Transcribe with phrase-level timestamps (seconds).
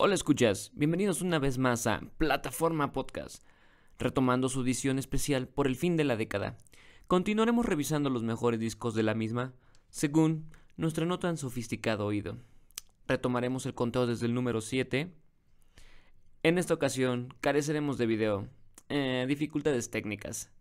[0.00, 3.42] Hola escuchas, bienvenidos una vez más a Plataforma Podcast,
[3.98, 6.56] retomando su edición especial por el fin de la década.
[7.08, 9.54] Continuaremos revisando los mejores discos de la misma,
[9.90, 12.36] según nuestro no tan sofisticado oído.
[13.08, 15.12] Retomaremos el conteo desde el número 7.
[16.44, 18.48] En esta ocasión careceremos de video,
[18.88, 20.52] eh, dificultades técnicas.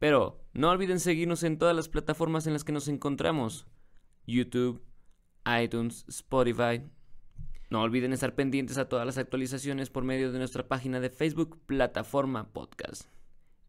[0.00, 3.64] Pero no olviden seguirnos en todas las plataformas en las que nos encontramos.
[4.26, 4.82] YouTube,
[5.46, 6.82] iTunes, Spotify.
[7.72, 11.58] No olviden estar pendientes a todas las actualizaciones por medio de nuestra página de Facebook,
[11.64, 13.04] Plataforma Podcast.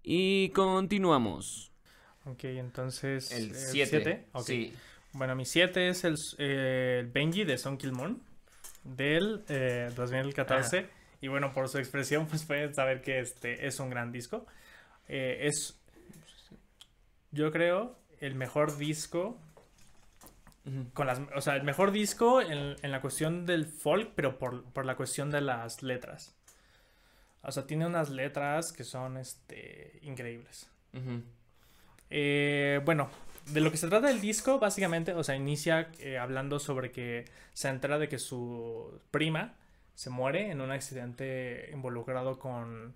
[0.03, 1.71] Y continuamos.
[2.25, 3.31] Ok, entonces.
[3.31, 4.27] El 7.
[4.33, 4.45] Ok.
[4.45, 4.73] Sí.
[5.13, 8.21] Bueno, mi 7 es el, eh, el Benji de Son Kill Moon
[8.83, 10.85] del eh, 2014.
[11.21, 14.45] Y bueno, por su expresión, pues pueden saber que este es un gran disco.
[15.07, 15.79] Eh, es,
[17.31, 19.39] yo creo, el mejor disco.
[20.93, 24.63] Con las, o sea, el mejor disco en, en la cuestión del folk, pero por,
[24.63, 26.35] por la cuestión de las letras.
[27.41, 30.69] O sea, tiene unas letras que son este, increíbles.
[32.09, 33.09] Eh, bueno,
[33.47, 37.25] de lo que se trata el disco, básicamente, o sea, inicia eh, hablando sobre que
[37.53, 39.55] se entera de que su prima
[39.95, 42.95] se muere en un accidente involucrado con...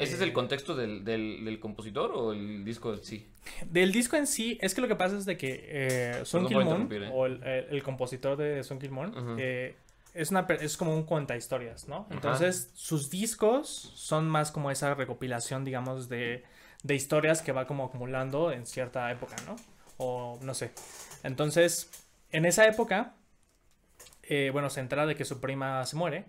[0.00, 3.26] ¿Ese es el contexto del, del, del compositor o el disco en sí?
[3.66, 6.22] Del disco en sí, es que lo que pasa es de que eh,
[6.64, 7.10] interrumpir, eh.
[7.12, 9.36] o el, el- el compositor de Moon, Ujú.
[9.38, 9.76] eh,
[10.14, 12.06] es, una, es como un cuenta historias, ¿no?
[12.10, 16.44] Entonces, sus discos son más como esa recopilación, digamos, de,
[16.82, 19.56] de historias que va como acumulando en cierta época, ¿no?
[19.98, 20.72] O no sé.
[21.22, 21.90] Entonces,
[22.32, 23.14] en esa época,
[24.22, 26.24] eh, bueno, se entera de que su prima se muere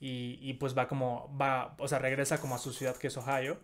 [0.00, 3.16] y, y pues va como, va, o sea, regresa como a su ciudad que es
[3.16, 3.60] Ohio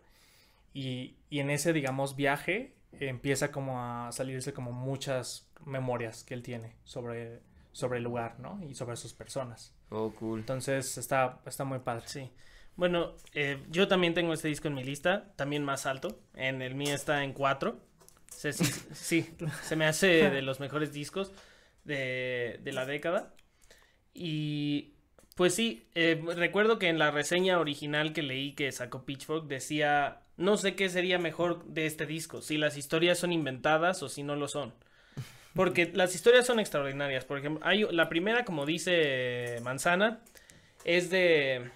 [0.75, 6.43] y, y en ese, digamos, viaje empieza como a salirse como muchas memorias que él
[6.43, 7.41] tiene sobre,
[7.73, 8.61] sobre el lugar, ¿no?
[8.69, 9.75] Y sobre sus personas.
[9.91, 10.41] Oh, cool.
[10.41, 12.05] Entonces está, está muy padre.
[12.07, 12.31] Sí.
[12.77, 16.21] Bueno, eh, yo también tengo este disco en mi lista, también más alto.
[16.35, 17.79] En el mío está en 4.
[18.29, 21.33] Sí, sí, sí, se me hace de los mejores discos
[21.85, 23.35] de, de la década.
[24.15, 24.92] Y
[25.37, 30.21] pues sí, eh, recuerdo que en la reseña original que leí que sacó Pitchfork decía,
[30.37, 34.23] no sé qué sería mejor de este disco, si las historias son inventadas o si
[34.23, 34.75] no lo son.
[35.55, 37.25] Porque las historias son extraordinarias.
[37.25, 40.21] Por ejemplo, hay la primera, como dice Manzana,
[40.85, 41.71] es de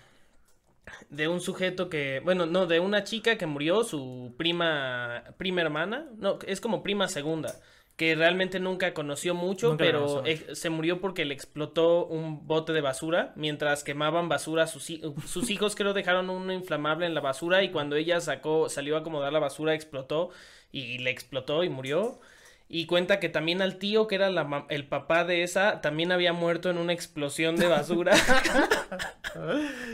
[1.11, 6.07] de un sujeto que, bueno, no, de una chica que murió, su prima, prima hermana,
[6.19, 7.55] no, es como prima segunda,
[7.97, 12.83] que realmente nunca conoció mucho, Nunca pero se murió porque le explotó un bote de
[12.83, 14.67] basura mientras quemaban basura.
[14.67, 14.93] Sus,
[15.27, 19.01] sus hijos creo dejaron un inflamable en la basura y cuando ella sacó, salió a
[19.01, 20.31] acomodar la basura, explotó
[20.73, 22.21] y le explotó y murió.
[22.69, 26.33] Y cuenta que también al tío, que era la el papá de esa, también había
[26.33, 28.13] muerto en una explosión de basura.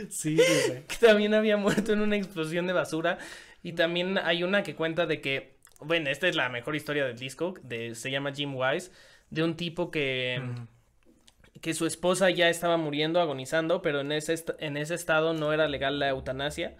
[0.09, 0.73] Sí, sí, sí.
[0.87, 3.17] que también había muerto en una explosión de basura.
[3.61, 7.17] Y también hay una que cuenta de que, bueno, esta es la mejor historia del
[7.17, 8.91] disco, de, se llama Jim Wise,
[9.29, 10.67] de un tipo que, Mm.
[11.61, 15.67] que su esposa ya estaba muriendo, agonizando, pero en ese, en ese estado no era
[15.67, 16.75] legal la eutanasia.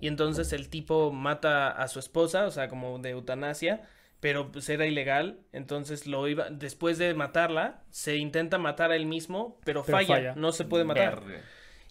[0.00, 3.82] Y entonces el tipo mata a su esposa, o sea, como de eutanasia,
[4.20, 5.40] pero pues era ilegal.
[5.52, 10.14] Entonces lo iba, después de matarla, se intenta matar a él mismo, pero, Pero falla,
[10.14, 10.34] falla.
[10.36, 11.22] no se puede matar.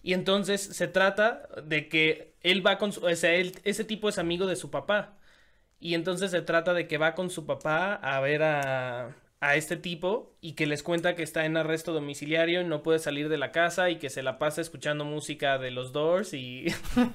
[0.02, 4.08] Y entonces se trata de que él va con su, o sea, él- ese tipo
[4.08, 5.17] es amigo de su papá.
[5.80, 9.76] Y entonces se trata de que va con su papá a ver a, a este
[9.76, 13.38] tipo y que les cuenta que está en arresto domiciliario y no puede salir de
[13.38, 16.66] la casa y que se la pasa escuchando música de los Doors y,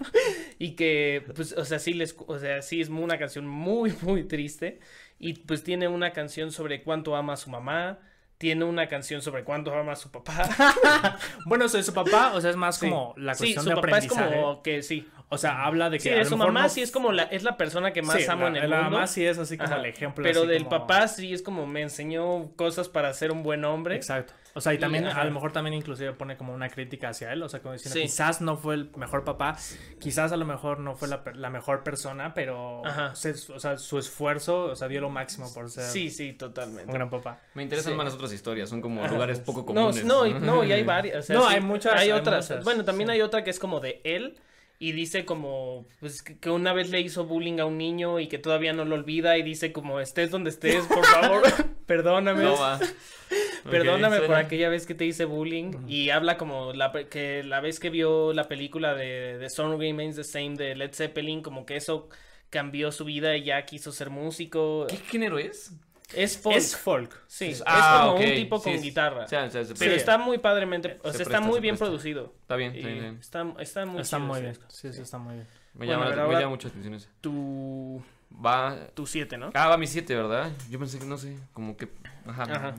[0.59, 4.23] y que, pues, o sea, sí les, o sea, sí es una canción muy, muy
[4.23, 4.79] triste
[5.19, 7.99] y pues tiene una canción sobre cuánto ama a su mamá,
[8.37, 10.49] tiene una canción sobre cuánto ama a su papá.
[11.45, 12.89] Bueno, sea, su papá, o sea, es más Sí.
[12.89, 14.41] como la Sí, cuestión su de papá es aprendizaje.
[14.41, 15.07] como que sí.
[15.33, 16.91] O sea, habla de que Sí, a de lo su mejor mamá no- sí es
[16.91, 18.91] como la, es la persona que más Sí, amo la- en el la mundo.
[18.91, 19.79] mamá sí es así como Ajá.
[19.79, 20.23] el ejemplo.
[20.23, 23.65] Pero así del como- papá sí es como me enseñó cosas para ser un buen
[23.65, 23.95] hombre.
[23.95, 24.33] Exacto.
[24.55, 27.41] O sea, y también, a lo mejor también inclusive pone como una crítica hacia él,
[27.41, 28.03] o sea, como diciendo, Sí.
[28.03, 29.57] quizás no fue el mejor papá,
[29.99, 33.15] quizás a lo mejor no fue la, per- la mejor persona, pero, Ajá.
[33.15, 36.37] se- o sea, su esfuerzo, o sea, dio lo máximo por ser Sí, sí, un
[36.37, 36.93] totalmente.
[36.93, 37.39] gran papá.
[37.55, 37.97] Me interesan Sí.
[37.97, 40.05] más las otras historias, son como lugares poco No, comunes.
[40.05, 41.17] no, y, no, y hay varias.
[41.17, 42.47] o sea, No, sí, hay muchas, Hay hay otras.
[42.47, 43.13] muchas, bueno, también sí.
[43.15, 44.37] hay otra que es como de él.
[44.83, 48.37] Y dice como, pues, que una vez le hizo bullying a un niño y que
[48.37, 49.37] todavía no lo olvida.
[49.37, 51.41] Y dice como, estés donde estés, por favor,
[51.85, 52.43] perdóname.
[52.43, 52.81] No va.
[53.71, 55.71] Perdóname por aquella vez que te hice bullying.
[55.87, 60.17] Y habla como la, que la vez que vio la película de, de Song Remains
[60.17, 62.09] the Same de Led Zeppelin, como que eso
[62.49, 64.85] cambió su vida y ya quiso ser músico.
[64.89, 65.71] ¿Qué género es?
[66.15, 66.55] Es folk.
[66.57, 67.23] Es folk.
[67.27, 68.79] Sí, es Ah, como un tipo con sí.
[68.79, 69.25] guitarra.
[69.29, 69.85] Pero Sí.
[69.85, 71.85] está muy padremente, o Se sea, está presta, muy se bien presta.
[71.85, 72.33] producido.
[72.41, 73.55] Está bien, está bien, está bien.
[73.55, 74.51] está, está muy Está chido muy bien.
[74.53, 74.65] disco.
[74.69, 75.47] Sí, sí, está muy bien.
[75.73, 77.09] Me, Bueno, llama, me llama mucho la atención esa.
[77.21, 78.03] Tu,
[78.45, 78.77] Va.
[78.93, 79.51] tu 7, ¿no?
[79.53, 80.51] Ah, va mi 7, ¿verdad?
[80.69, 81.89] Yo pensé que no sé, como que.
[82.27, 82.43] Ajá.
[82.43, 82.75] Ajá.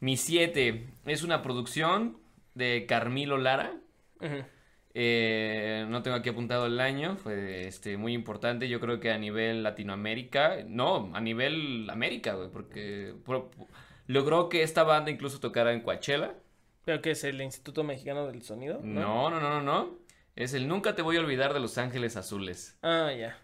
[0.00, 2.16] Mi 7 es una producción
[2.54, 3.72] de Carmilo Lara.
[4.20, 4.44] Ujú.
[4.98, 9.18] Eh, no tengo aquí apuntado el año, fue este, muy importante, yo creo que a
[9.18, 13.50] nivel Latinoamérica, no, a nivel América, güey, porque pro-
[14.06, 16.32] logró que esta banda incluso tocara en Coachella.
[16.86, 18.80] ¿Pero qué es el Instituto Mexicano del Sonido?
[18.82, 19.98] No, no, no, no, no.
[20.34, 22.78] Es el Nunca te voy a olvidar de Los Ángeles Azules.
[22.82, 23.36] Ah, ya.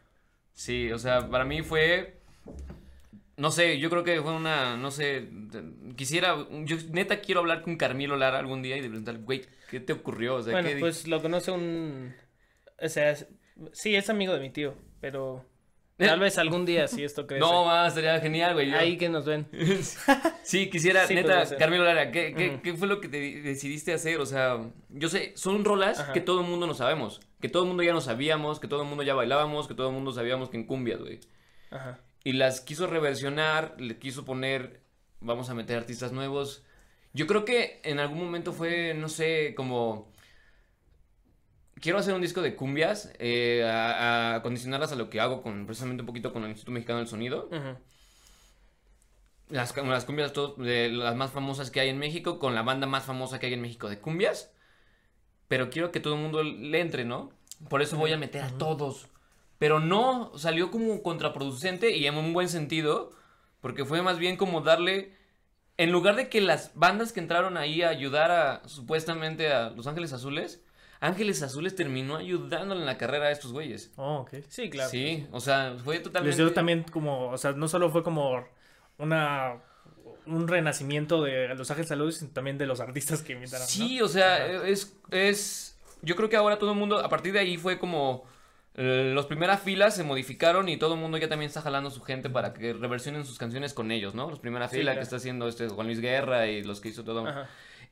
[0.54, 2.16] Sí, o sea, para mí fue.
[3.36, 4.76] No sé, yo creo que fue una.
[4.76, 5.28] No sé.
[5.96, 6.36] Quisiera.
[6.64, 9.92] Yo neta quiero hablar con Carmilo Lara algún día y de preguntar, güey, ¿qué te
[9.94, 10.36] ocurrió?
[10.36, 12.14] O sea, bueno, ¿qué di- pues lo conoce un...
[12.80, 13.26] O sea, es-
[13.72, 15.46] sí, es amigo de mi tío, pero
[15.98, 16.06] Eh.
[16.06, 17.40] tal vez algún día si esto crece.
[17.44, 18.70] No, más, sería genial, güey.
[18.70, 19.46] yo- Ahí que nos ven.
[20.44, 21.44] Sí, quisiera, Sí, neta.
[21.56, 24.20] Carmelo Lara, ¿qué, qué, qué fue lo que te decidiste hacer?
[24.20, 24.58] O sea,
[24.90, 26.12] yo sé, son rolas Ajá.
[26.12, 28.82] que todo el mundo no sabemos, que todo el mundo ya no sabíamos, que todo
[28.82, 31.20] el mundo ya bailábamos, que todo el mundo sabíamos que en cumbias, güey.
[31.70, 32.00] Ajá.
[32.24, 34.80] Y las quiso reversionar, le quiso poner,
[35.20, 36.62] vamos a meter artistas nuevos.
[37.12, 40.10] Yo creo que en algún momento fue, no sé, como...
[41.80, 45.66] Quiero hacer un disco de cumbias, eh, a, a acondicionarlas a lo que hago con
[45.66, 47.50] precisamente un poquito con el Instituto Mexicano del Sonido.
[49.48, 53.04] Las, las cumbias de las más famosas que hay en México, con la banda más
[53.04, 54.52] famosa que hay en México de cumbias.
[55.48, 57.32] Pero quiero que todo el mundo le entre, ¿no?
[57.68, 59.08] Por eso voy a meter a todos.
[59.62, 63.12] Pero no, salió como contraproducente y en un buen sentido,
[63.60, 65.16] porque fue más bien como darle,
[65.76, 69.86] en lugar de que las bandas que entraron ahí a ayudar a, supuestamente a Los
[69.86, 70.64] Ángeles Azules,
[70.98, 73.92] Ángeles Azules terminó ayudándole en la carrera a estos güeyes.
[73.94, 74.38] Oh, ok.
[74.48, 74.90] Sí, claro.
[74.90, 76.36] Sí, o sea, fue totalmente...
[76.36, 78.44] Les dio también como, o sea, no solo fue como
[78.98, 79.62] una
[80.26, 83.64] un renacimiento de Los Ángeles Saludos, sino también de los artistas que invitaron.
[83.64, 83.70] ¿no?
[83.70, 84.66] Sí, o sea, Ajá.
[84.66, 85.78] es, es.
[86.02, 88.24] Yo creo que ahora todo el mundo, a partir de ahí fue como.
[88.74, 92.30] Las primeras filas se modificaron y todo el mundo ya también está jalando su gente
[92.30, 94.30] para que reversionen sus canciones con ellos, ¿no?
[94.30, 95.00] Los primeras Sí, filas claro.
[95.00, 97.26] que está haciendo este Juan Luis Guerra y los que hizo todo.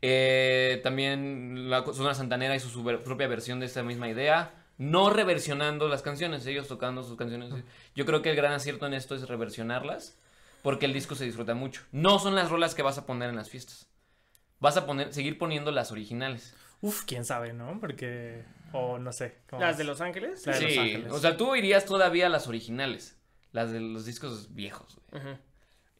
[0.00, 4.54] Eh, también la Sonora Santanera hizo su propia versión de esta misma idea.
[4.78, 7.52] No reversionando las canciones, ellos tocando sus canciones.
[7.94, 10.16] Yo creo que el gran acierto en esto es reversionarlas.
[10.62, 11.82] Porque el disco se disfruta mucho.
[11.90, 13.88] No son las rolas que vas a poner en las fiestas.
[14.58, 16.54] Vas a poner, seguir poniendo las originales.
[16.82, 17.78] Uf, quién sabe, ¿no?
[17.80, 19.38] Porque, o no sé.
[19.48, 19.78] ¿cómo ¿Las es?
[19.78, 20.46] de Los Ángeles?
[20.46, 21.12] La de Los Sí, Ángeles.
[21.12, 23.18] o sea, tú irías todavía a las originales.
[23.52, 24.98] Las de los discos viejos.
[25.10, 25.36] güey.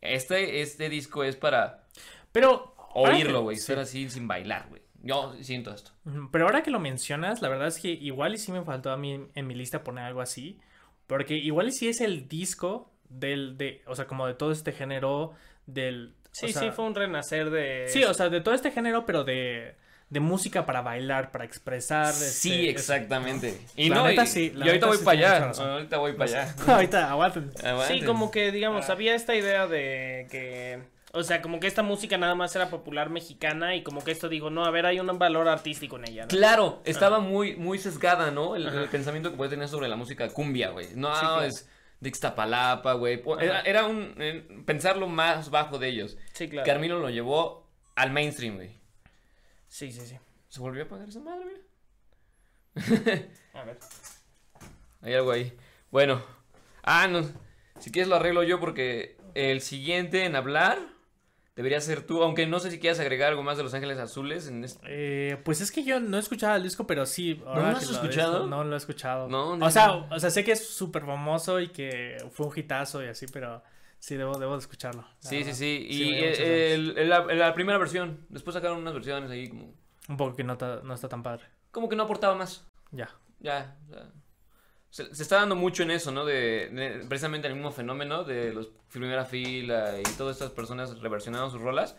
[0.00, 1.84] Este, este disco es para
[2.32, 2.75] Pero...
[2.94, 3.56] oírlo, güey.
[3.56, 3.62] sí.
[3.62, 4.82] Ser así sin bailar, güey.
[5.02, 5.93] Yo siento esto.
[6.31, 8.96] Pero ahora que lo mencionas, la verdad es que igual y sí me faltó a
[8.99, 10.61] mí en mi lista poner algo así.
[11.06, 14.72] Porque igual y sí es el disco del, de, o sea, como de todo este
[14.72, 15.32] género
[15.67, 16.14] del...
[16.17, 17.87] o Sí, sea, sí, fue un renacer de...
[17.88, 19.75] Sí, o sea, de todo este género, pero de,
[20.10, 22.12] de música para bailar, para expresar.
[22.12, 23.58] Sí, este, exactamente.
[23.76, 25.36] Y La no, neta y, sí, la y ahorita neta voy sí para tiene mucha
[25.38, 25.46] allá.
[25.46, 25.70] razón.
[25.70, 26.54] Ahorita voy para allá.
[26.74, 27.52] Ahorita, aguanten.
[27.88, 28.92] Sí, como que, digamos, Ah.
[28.92, 30.82] había esta idea de que...
[31.12, 34.28] O sea, como que esta música nada más era popular mexicana y como que esto
[34.28, 36.28] digo, no, a ver, hay un valor artístico en ella, ¿no?
[36.28, 38.54] Claro, estaba muy, muy sesgada, ¿no?
[38.54, 40.86] El, pensamiento que puede tener sobre la música cumbia, güey.
[40.94, 41.42] No, Sí, claro.
[41.42, 41.68] es
[41.98, 43.22] de Ixtapalapa, güey.
[43.40, 46.16] Era, era un eh, pensarlo más bajo de ellos.
[46.32, 46.64] Sí, claro.
[46.64, 47.66] Carmilo lo llevó
[47.96, 48.80] al mainstream, güey.
[49.70, 50.19] Sí, sí, sí.
[50.49, 51.61] Se volvió a apagar esa madre, mira.
[53.55, 53.79] A ver.
[55.00, 55.56] Hay algo ahí.
[55.93, 56.20] Bueno.
[56.82, 57.22] Ah, no.
[57.79, 60.81] Si quieres lo arreglo yo porque el siguiente en hablar
[61.55, 62.20] debería ser tú.
[62.24, 64.81] Aunque no sé si quieras agregar algo más de Los Ángeles Azules en este...
[64.89, 67.41] Eh, pues es que yo no he escuchado el disco, pero sí.
[67.46, 68.48] ahora lo has escuchado?
[68.48, 69.29] no lo he escuchado.
[69.29, 69.70] No, o no.
[69.70, 73.27] sea, o sea, sé que es súper famoso y que fue un hitazo y así,
[73.32, 73.62] pero
[74.00, 75.04] sí debo, debo de escucharlo.
[75.20, 75.52] Sí, sí, verdad.
[75.54, 75.86] sí.
[75.88, 78.26] Y eh, el- el- la, la primera versión.
[78.28, 79.72] Después sacaron unas versiones ahí como...
[80.08, 81.44] Un poco que no, ta- no está tan padre.
[81.70, 82.66] Como que no aportaba más.
[82.90, 83.08] Ya.
[83.38, 84.10] Ya, ya.
[84.90, 86.24] Se, se está dando mucho en eso, ¿no?
[86.24, 91.48] De, de- precisamente el mismo fenómeno de los primera fila y todas estas personas reversionando
[91.48, 91.94] sus rolas.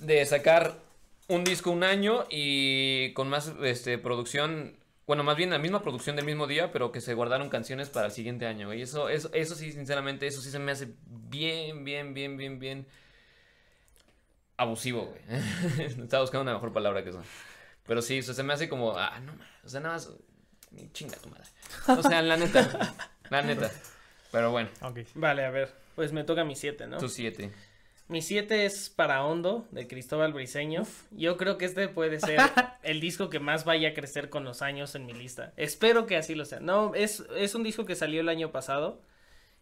[0.00, 0.78] De sacar
[1.26, 4.76] un disco un año y con más este, producción.
[5.08, 8.06] Bueno, más bien la misma producción del mismo día, pero que se guardaron canciones para
[8.06, 8.82] el siguiente año, güey.
[8.82, 12.86] Eso, eso, eso sí, sinceramente, eso sí se me hace bien, bien, bien, bien, bien
[14.56, 15.22] abusivo, güey.
[16.02, 17.22] Estaba buscando una mejor palabra que eso.
[17.86, 20.12] Pero sí, o sea, se me hace como, ah, no, ma- o sea, nada más,
[20.92, 21.44] chinga tu madre.
[21.86, 22.94] O sea, la neta,
[23.30, 23.70] la neta.
[24.30, 24.68] Pero bueno.
[25.14, 25.72] Vale, a ver.
[25.94, 26.98] Pues me toca mi 7, ¿no?
[26.98, 27.50] tú siete.
[28.08, 30.84] Mi 7 es Para Hondo, de Cristóbal Briseño.
[31.10, 32.40] Yo creo que este puede ser
[32.82, 35.52] el disco que más vaya a crecer con los años en mi lista.
[35.58, 36.58] Espero que así lo sea.
[36.60, 39.02] No, es, es un disco que salió el año pasado.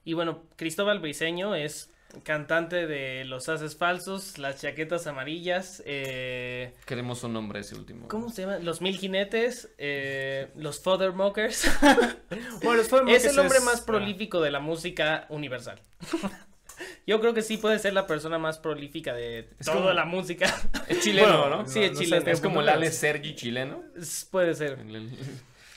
[0.04, 1.90] Y bueno, Cristóbal Briseño es
[2.22, 8.06] cantante de Los Haces Falsos, Las Chaquetas Amarillas, eh, Queremos un nombre ese último.
[8.06, 8.58] ¿cómo se llama?
[8.60, 11.68] Los Mil Jinetes, eh, Los Fothermokers.
[12.62, 13.86] Bueno, los Fothermokers es el hombre es- más ah.
[13.86, 15.80] prolífico de la música universal.
[17.06, 20.04] Yo creo que sí puede ser la persona más prolífica de Es toda como- la
[20.04, 20.46] música.
[20.88, 21.68] Es chileno, Bueno, ¿no?
[21.68, 22.30] Sí, es no sé chileno.
[22.30, 23.82] Es como el Ale pero- Sergi chileno.
[23.96, 24.78] Es- puede ser.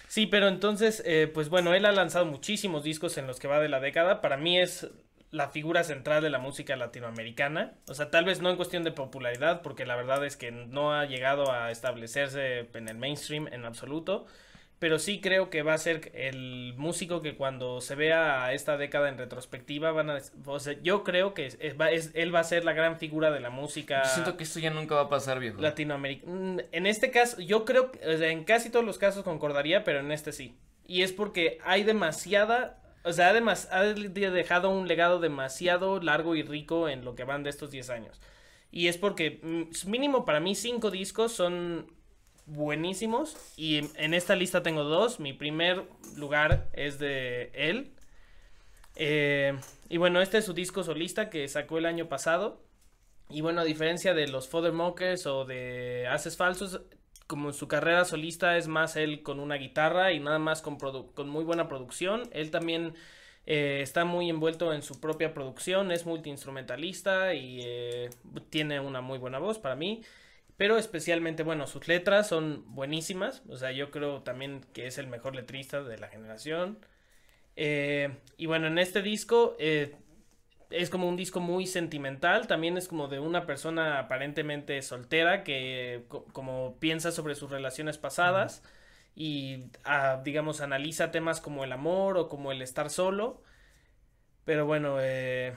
[0.07, 3.59] Sí, pero entonces, eh, pues bueno, él ha lanzado muchísimos discos en los que va
[3.59, 4.21] de la década.
[4.21, 4.87] Para mí es
[5.31, 7.73] la figura central de la música latinoamericana.
[7.87, 10.93] O sea, tal vez no en cuestión de popularidad, porque la verdad es que no
[10.93, 14.25] ha llegado a establecerse en el mainstream en absoluto.
[14.79, 19.09] Pero sí creo que va a ser el músico que cuando se vea esta década
[19.09, 20.19] en retrospectiva van a...
[20.45, 21.57] O sea, yo creo que es-
[22.13, 24.69] él va a ser la gran figura de la música Yo siento que esto ya
[24.69, 25.59] nunca va a pasar, viejo.
[25.61, 26.25] Latinoamérica.
[26.27, 29.83] Mm, En este caso, yo creo que o sea, en casi todos los casos concordaría,
[29.83, 30.55] pero en este sí.
[30.87, 36.35] Y es porque hay demasiada, o sea, además ha de- dejado un legado demasiado largo
[36.37, 38.21] y rico en lo que van de estos 10 años.
[38.71, 41.91] Y es porque mm, mínimo para mí cinco discos son
[42.49, 45.19] buenísimos y en- esta lista tengo dos.
[45.19, 45.83] Mi primer
[46.17, 47.93] lugar es de él.
[48.95, 49.57] Eh,
[49.89, 52.61] y bueno, este es su disco solista que sacó el año pasado.
[53.29, 56.81] Y bueno, a diferencia de los Fothermokers o de Haces Falsos,
[57.27, 61.29] como su carrera solista es más él con una guitarra y nada más con, con
[61.29, 62.29] muy buena producción.
[62.33, 62.95] Él también
[63.45, 68.09] eh, está muy envuelto en su propia producción, es multiinstrumentalista y eh,
[68.49, 70.01] tiene una muy buena voz para mí.
[70.59, 73.43] Pero especialmente, bueno, sus letras son buenísimas.
[73.49, 76.79] O sea, yo creo también que es el mejor letrista de la generación.
[77.57, 79.95] Eh, y bueno, en este disco eh,
[80.71, 86.05] es como un disco muy sentimental, también es como de una persona aparentemente soltera que
[86.09, 88.63] co- como piensa sobre sus relaciones pasadas
[89.15, 93.43] y ah, digamos analiza temas como el amor o como el estar solo.
[94.45, 95.55] Pero bueno, eh,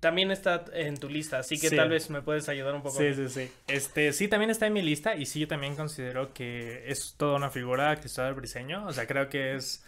[0.00, 1.76] también está en tu lista, así que Sí.
[1.76, 2.98] tal vez me puedes ayudar un poco.
[2.98, 3.50] Sí, sí, sí.
[3.66, 7.36] Este, sí, también está en mi lista y sí, yo también considero que es toda
[7.36, 8.86] una figura Cristóbal Briseño.
[8.86, 9.84] O sea, creo que es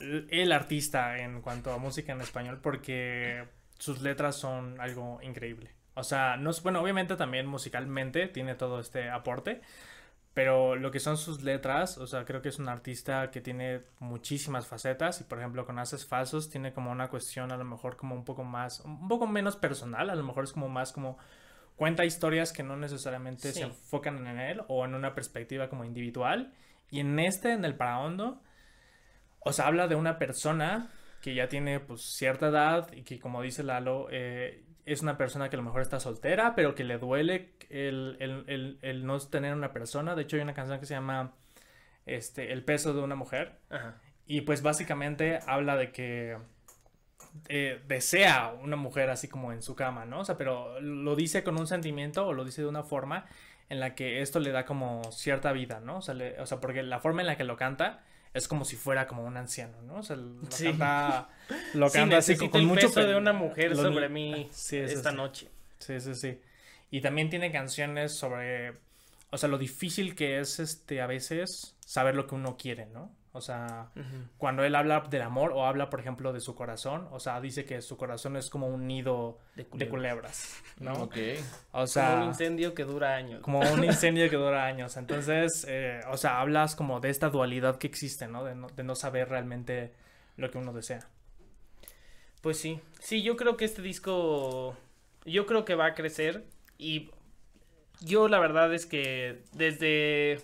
[0.00, 3.44] el el artista en cuanto a música en español porque
[3.78, 5.70] sus letras son algo increíble.
[5.94, 9.62] O sea, no es, bueno, obviamente también musicalmente tiene todo este aporte,
[10.36, 13.80] pero lo que son sus letras, o sea, creo que es un artista que tiene
[14.00, 17.96] muchísimas facetas y por ejemplo con Haces Falsos tiene como una cuestión a lo mejor
[17.96, 21.16] como un poco más, un poco menos personal, a lo mejor es como más como
[21.74, 23.60] cuenta historias que no necesariamente Sí.
[23.60, 26.52] se enfocan en él o en una perspectiva como individual
[26.90, 28.42] y en este, en el para hondo,
[29.40, 30.90] o sea, habla de una persona
[31.22, 35.50] que ya tiene pues cierta edad y que como dice Lalo, eh, es una persona
[35.50, 39.18] que a lo mejor está soltera, pero que le duele el, el- el- el no
[39.20, 40.14] tener una persona.
[40.14, 41.34] De hecho, hay una canción que se llama
[42.06, 43.58] este, El peso de una mujer.
[43.68, 44.00] Ajá.
[44.26, 46.38] Y pues básicamente habla de que
[47.48, 50.20] eh, desea una mujer así como en su cama, ¿no?
[50.20, 53.26] O sea, pero lo dice con un sentimiento o lo dice de una forma
[53.68, 55.98] en la que esto le da como cierta vida, ¿no?
[55.98, 58.04] O sea, le- o sea, porque la forma en la que lo canta
[58.36, 59.96] es como si fuera como un anciano, ¿no?
[59.96, 60.64] O sea, lo Sí.
[60.64, 61.28] canta,
[61.74, 64.48] lo Sí, canta así con el mucho peso pe- de una mujer lo- sobre mí
[64.52, 65.48] Sí, esta noche.
[65.78, 66.38] Sí, sí, sí.
[66.90, 68.74] Y también tiene canciones sobre,
[69.30, 73.10] o sea, lo difícil que es, este, a veces saber lo que uno quiere, ¿no?
[73.36, 73.90] O sea,
[74.38, 77.64] cuando él habla del amor o habla, por ejemplo, de su corazón, o sea, dice
[77.64, 79.88] que su corazón es como un nido De de culebra.
[79.88, 80.92] culebras, ¿no?
[80.94, 81.16] Ok.
[81.72, 83.40] O Como sea, un incendio que dura años.
[83.42, 84.96] como un incendio que dura años.
[84.96, 88.44] Entonces, eh, o sea, hablas como de esta dualidad que existe, ¿no?
[88.44, 88.68] De, no?
[88.68, 89.92] de no saber realmente
[90.36, 91.08] lo que uno desea.
[92.40, 94.76] Pues sí, sí, yo creo que este disco,
[95.24, 96.44] yo creo que va a crecer
[96.78, 97.10] y
[98.00, 100.40] yo la verdad es que desde,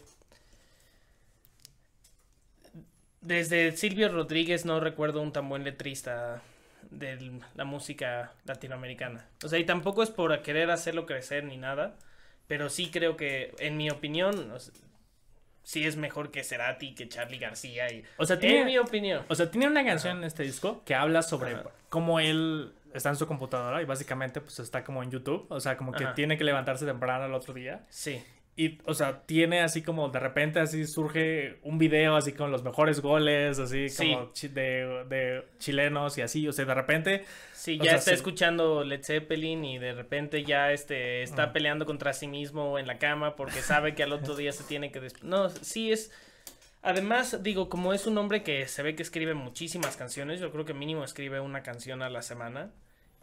[3.23, 6.43] desde Silvio Rodríguez no recuerdo un tan buen letrista
[6.91, 9.27] de la música latinoamericana.
[9.43, 11.97] O sea, y tampoco es por querer hacerlo crecer ni nada,
[12.47, 14.75] pero sí creo que, en mi opinión, o sea,
[15.63, 18.05] sí es mejor que Cerati, que Charlie García y...
[18.19, 19.25] O sea, En tiene, mi opinión.
[19.29, 21.57] o sea, tiene una canción en este disco que habla sobre
[21.89, 25.77] cómo él está en su computadora y básicamente pues está como en YouTube, o sea,
[25.77, 27.87] como que tiene que levantarse temprano al otro día.
[27.89, 28.23] Sí.
[28.55, 32.63] Y, o sea, tiene así como de repente así surge un video así con los
[32.63, 34.13] mejores goles, así Sí.
[34.13, 38.11] como chi- de, de chilenos y así, o sea, de repente, Sí, ya sea, está
[38.11, 38.17] sí.
[38.17, 41.53] escuchando Led Zeppelin y de repente ya este está Ah.
[41.55, 44.93] peleando contra sí mismo en la cama porque sabe que al otro día se tiene
[44.93, 46.11] que des- No, sí es
[46.85, 50.65] Además, digo, como es un hombre que se ve que escribe muchísimas canciones, yo creo
[50.65, 52.71] que mínimo escribe una canción a la semana.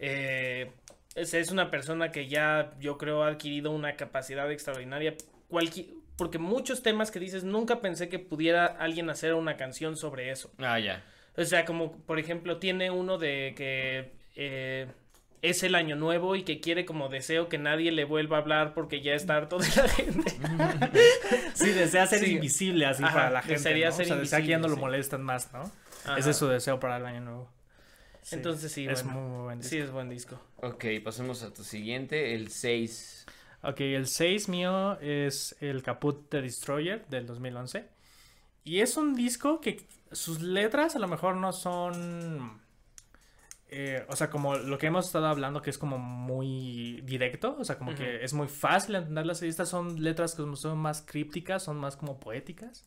[0.01, 0.71] eh,
[1.15, 5.15] es, es una persona que ya, yo creo, ha adquirido una capacidad extraordinaria.
[5.49, 10.31] Cualqui- porque muchos temas que dices, nunca pensé que pudiera alguien hacer una canción sobre
[10.31, 10.51] eso.
[10.59, 11.03] Ah, ya.
[11.37, 14.87] O sea, como por ejemplo, tiene uno de que eh,
[15.41, 18.73] es el año nuevo y que quiere como deseo que nadie le vuelva a hablar
[18.73, 20.31] porque ya está harto de la gente.
[21.53, 22.33] Sí, desea ser Sí.
[22.35, 23.55] invisible así Ajá, para la gente.
[23.55, 23.95] desearía ¿no?
[23.95, 25.71] ser o sea, desea que ya no lo molestan más, ¿no?
[26.05, 26.17] Ajá.
[26.17, 27.49] Ese es su deseo para el año nuevo.
[28.21, 29.05] Sí, Entonces sí, es bueno.
[29.05, 29.69] muy, buen disco.
[29.69, 30.41] Sí, es buen disco.
[30.57, 33.25] Ok, pasemos a tu siguiente, el 6.
[33.61, 37.89] Ok, el 6 mío es el Caput de Destroyer del 2011.
[38.63, 42.61] Y es un disco que sus letras a lo mejor no son...
[43.67, 47.63] eh, o sea, como lo que hemos estado hablando, que es como muy directo, o
[47.65, 49.41] sea, como que es muy fácil entenderlas.
[49.43, 52.85] Estas son letras que son más crípticas, son más como poéticas.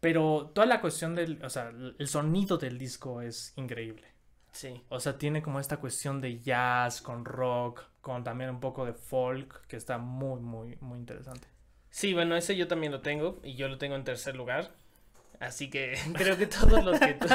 [0.00, 4.09] Pero toda la cuestión del, o sea, el sonido del disco es increíble.
[4.52, 4.82] Sí.
[4.88, 8.92] O sea, tiene como esta cuestión de jazz con rock, con también un poco de
[8.92, 11.46] folk, que está muy, muy, muy interesante.
[11.90, 14.72] Sí, bueno, ese yo también lo tengo y yo lo tengo en tercer lugar.
[15.38, 17.26] Así que creo que todos los que tú...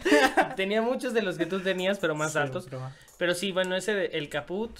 [0.56, 2.64] Tenía muchos de los que tú tenías, pero más Sí, altos.
[2.68, 4.78] pero- Pero sí, bueno, ese de El Caput,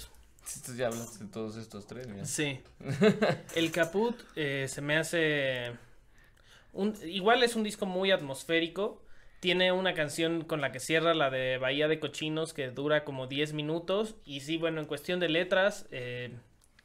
[0.65, 2.23] Tú ya hablaste de todos estos tres, mira.
[2.25, 2.59] sí.
[3.55, 5.73] El Caput eh, se me hace...
[6.73, 6.93] Un...
[7.05, 9.01] Igual es un disco muy atmosférico.
[9.39, 13.27] Tiene una canción con la que cierra la de Bahía de Cochinos que dura como
[13.27, 14.15] 10 minutos.
[14.25, 16.35] Y sí, bueno, en cuestión de letras eh,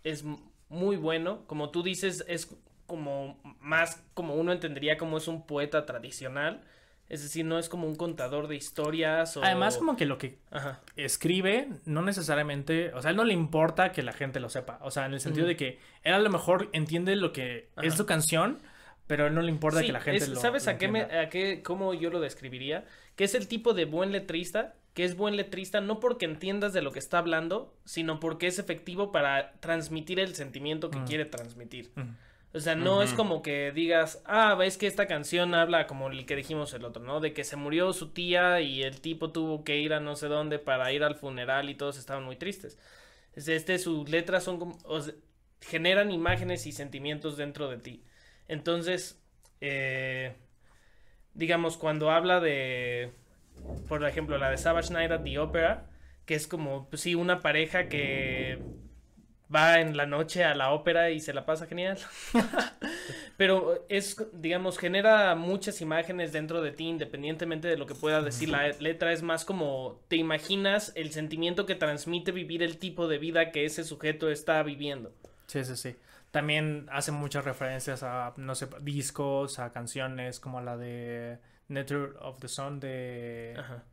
[0.05, 0.25] es
[0.69, 1.45] muy bueno.
[1.47, 2.55] Como tú dices, es
[2.87, 6.63] como más como uno entendería como es un poeta tradicional.
[7.09, 9.43] Es decir, no es como un contador de historias o...
[9.43, 10.81] Además, como que lo que Ajá.
[10.95, 14.79] escribe, no necesariamente, o sea, a él no le importa que la gente lo sepa.
[14.83, 17.95] O sea, en el sentido de que él a lo mejor entiende lo que es
[17.95, 18.63] su canción,
[19.11, 20.79] pero a él no le importa Sí, que la gente es- lo ¿Sabes lo a
[20.79, 22.85] qué, me, a qué, cómo yo lo describiría?
[23.17, 26.81] Que es el tipo de buen letrista, que es buen letrista no porque entiendas de
[26.81, 31.05] lo que está hablando, sino porque es efectivo para transmitir el sentimiento que Mm.
[31.07, 31.91] quiere transmitir.
[31.97, 32.07] Ujú.
[32.53, 36.25] O sea, no es como que digas, ah, ves que esta canción habla como el
[36.25, 37.19] que dijimos el otro, ¿no?
[37.19, 40.29] De que se murió su tía y el tipo tuvo que ir a no sé
[40.29, 42.79] dónde para ir al funeral y todos estaban muy tristes.
[43.35, 45.15] Es- Este, sus letras son como, o sea,
[45.61, 48.03] generan imágenes y sentimientos dentro de ti.
[48.51, 49.23] Entonces,
[49.61, 50.35] eh,
[51.35, 53.13] digamos, cuando habla de,
[53.89, 55.87] por ejemplo, la de Savage Night at the Opera,
[56.27, 58.59] que es como, pues sí, una pareja que
[59.55, 61.97] va en la noche a la ópera y se la pasa genial.
[63.37, 68.49] Pero es, digamos, genera muchas imágenes dentro de ti, independientemente de lo que pueda decir
[68.49, 69.13] la letra.
[69.13, 73.65] Es más como te imaginas el sentimiento que transmite vivir el tipo de vida que
[73.65, 75.13] ese sujeto está viviendo.
[75.47, 75.95] Sí, sí, sí.
[76.31, 81.39] También hace muchas referencias a, no sé, discos, a canciones como la de
[81.69, 83.85] Network of the Sun de, Ajá.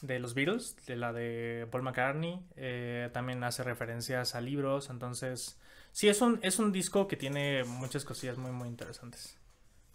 [0.00, 2.40] de los Beatles, de la de Paul McCartney.
[2.56, 4.88] eh, también hace referencias a libros.
[4.88, 5.60] Entonces,
[5.92, 9.36] sí, es un, es un disco que tiene muchas cosillas muy, muy interesantes.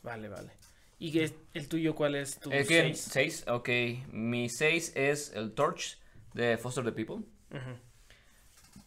[0.03, 0.51] Vale, vale.
[0.99, 3.07] ¿Y qué es- el tuyo cuál es tu Es que seis?
[3.11, 3.69] 6, ok.
[4.11, 5.99] Mi 6 es el Torch
[6.33, 7.23] de Foster the People.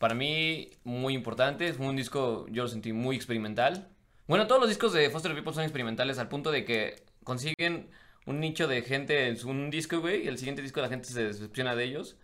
[0.01, 1.69] Para mí, muy importante.
[1.69, 3.87] Es un disco, yo lo sentí muy experimental.
[4.27, 7.91] Bueno, todos los discos de Foster the People son experimentales al punto de que consiguen
[8.25, 11.09] un nicho de gente en su- un disco, güey, y el siguiente disco la gente
[11.11, 12.17] se decepciona de ellos.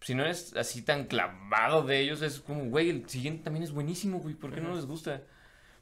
[0.00, 3.72] Si no es así tan clavado de ellos, es como, güey, el siguiente también es
[3.72, 5.22] buenísimo, güey, ¿por qué no les gusta?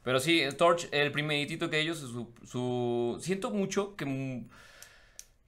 [0.02, 3.18] Pero sí, Torch, el primeritito que ellos, su, su...
[3.20, 4.44] Siento mucho que...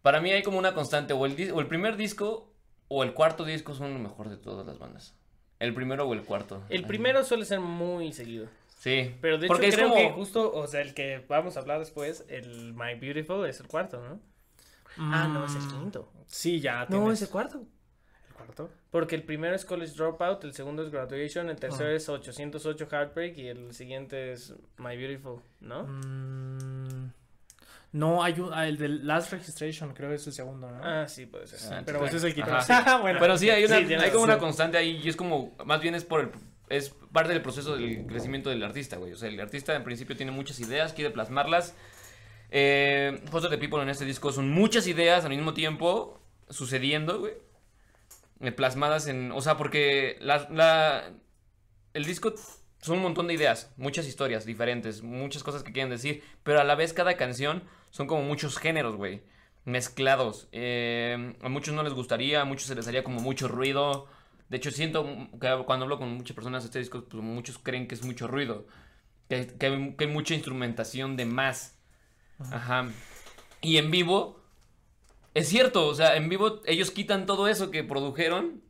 [0.02, 2.52] Para mí hay como una constante, o el, o el primer disco
[2.88, 5.14] o el cuarto disco son lo mejor de todas las bandas.
[5.59, 6.62] El primero o el cuarto.
[6.69, 6.87] El Ay.
[6.87, 8.47] primero suele ser muy seguido.
[8.79, 9.14] Sí.
[9.21, 11.61] Pero de hecho Porque es creo como- que justo, o sea, el que vamos a
[11.61, 14.21] hablar después, el My Beautiful es el cuarto, ¿no?
[14.99, 16.12] Ah, no, es el Mm, quinto.
[16.27, 17.59] Sí, ya No, tienes es el cuarto.
[18.29, 18.71] el cuarto.
[18.90, 21.95] Porque el primero es College Dropout, el segundo es Graduation, el tercero Ah.
[21.95, 25.85] es 808 Heartbreak y el siguiente es My Beautiful, ¿no?
[25.85, 27.11] Mm,
[27.96, 30.80] no, hay un, ah, el de Last Registration, creo que es el segundo, ¿no?
[30.85, 31.72] Ah, sí, puede ser.
[31.72, 32.52] Ah, pero pues es el quinto.
[32.54, 32.98] Ajá.
[33.02, 35.80] bueno, Pero sí, hay, una, Sí, hay como una constante ahí y es como, más
[35.80, 36.30] bien es por el,
[36.68, 39.12] es parte del proceso del crecimiento del artista, güey.
[39.12, 41.74] O sea, el artista en principio tiene muchas ideas, quiere plasmarlas.
[42.50, 47.32] Eh, Foster the People en este disco son muchas ideas al mismo tiempo sucediendo, güey.
[48.40, 51.11] Eh, Plasmadas en, o sea, porque la, la-
[51.94, 52.35] el disco
[52.87, 56.64] son un montón de ideas, muchas historias diferentes, muchas cosas que quieren decir, pero a
[56.64, 59.22] la vez cada canción son como muchos géneros, güey
[59.66, 60.49] mezclados.
[60.53, 64.07] Eh, a muchos no les gustaría, a muchos se les haría como mucho ruido.
[64.49, 65.05] De hecho, siento
[65.38, 68.27] que cuando hablo con muchas personas de este disco, pues muchos creen que es mucho
[68.29, 68.66] ruido.
[69.29, 71.77] Que, que que hay mucha instrumentación de más.
[72.38, 72.88] Ajá.
[73.61, 74.40] Y en vivo,
[75.35, 78.62] es cierto, o sea, en vivo ellos quitan todo eso que produjeron.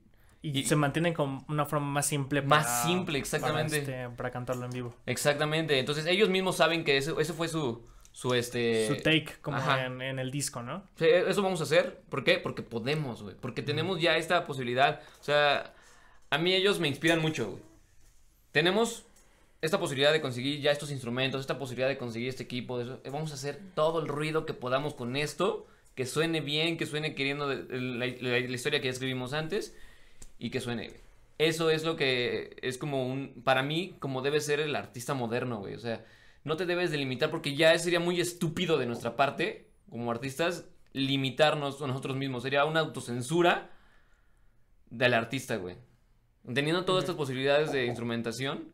[0.51, 3.81] Y, y- se mantienen con una forma más simple Más simple, exactamente.
[3.83, 4.95] Para, este, para cantarlo en vivo.
[5.07, 5.79] Exactamente.
[5.79, 8.87] Entonces ellos mismos saben que eso, eso fue su, su este...
[8.89, 10.85] Su take, como en, en el disco, ¿no?
[10.97, 12.01] Sí, eso vamos a hacer.
[12.09, 12.39] ¿Por qué?
[12.39, 13.35] Porque podemos, güey.
[13.41, 15.01] Porque tenemos ya esta posibilidad.
[15.21, 15.75] O sea,
[16.31, 17.63] a mí ellos me inspiran mucho, güey.
[18.53, 19.05] Tenemos
[19.63, 23.11] esta posibilidad de conseguir ya estos instrumentos, esta posibilidad de conseguir este equipo, eso, eh,
[23.11, 27.15] vamos a hacer todo el ruido que podamos con esto, que suene bien, que suene
[27.15, 29.75] queriendo la- la historia que ya escribimos antes
[30.39, 30.89] y que suene.
[30.89, 31.01] güey.
[31.39, 35.59] Eso es lo que es como un, para mí, como debe ser el artista moderno,
[35.59, 35.75] güey.
[35.75, 36.05] O sea,
[36.45, 40.67] no te debes de limitar porque ya sería muy estúpido de nuestra parte, como artistas,
[40.93, 42.43] limitarnos a nosotros mismos.
[42.43, 43.71] Sería una autocensura
[44.89, 45.77] del artista, güey.
[46.55, 48.73] Teniendo todas estas posibilidades de instrumentación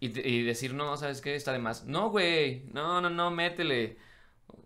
[0.00, 1.34] y, decir, no, ¿sabes qué?
[1.34, 1.84] Está de más.
[1.84, 3.98] No, güey, no, no, no, métele.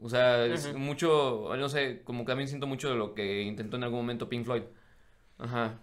[0.00, 3.76] O sea, es mucho, no sé, como que también siento mucho de lo que intentó
[3.76, 4.62] en algún momento Pink Floyd.
[5.38, 5.80] Ajá.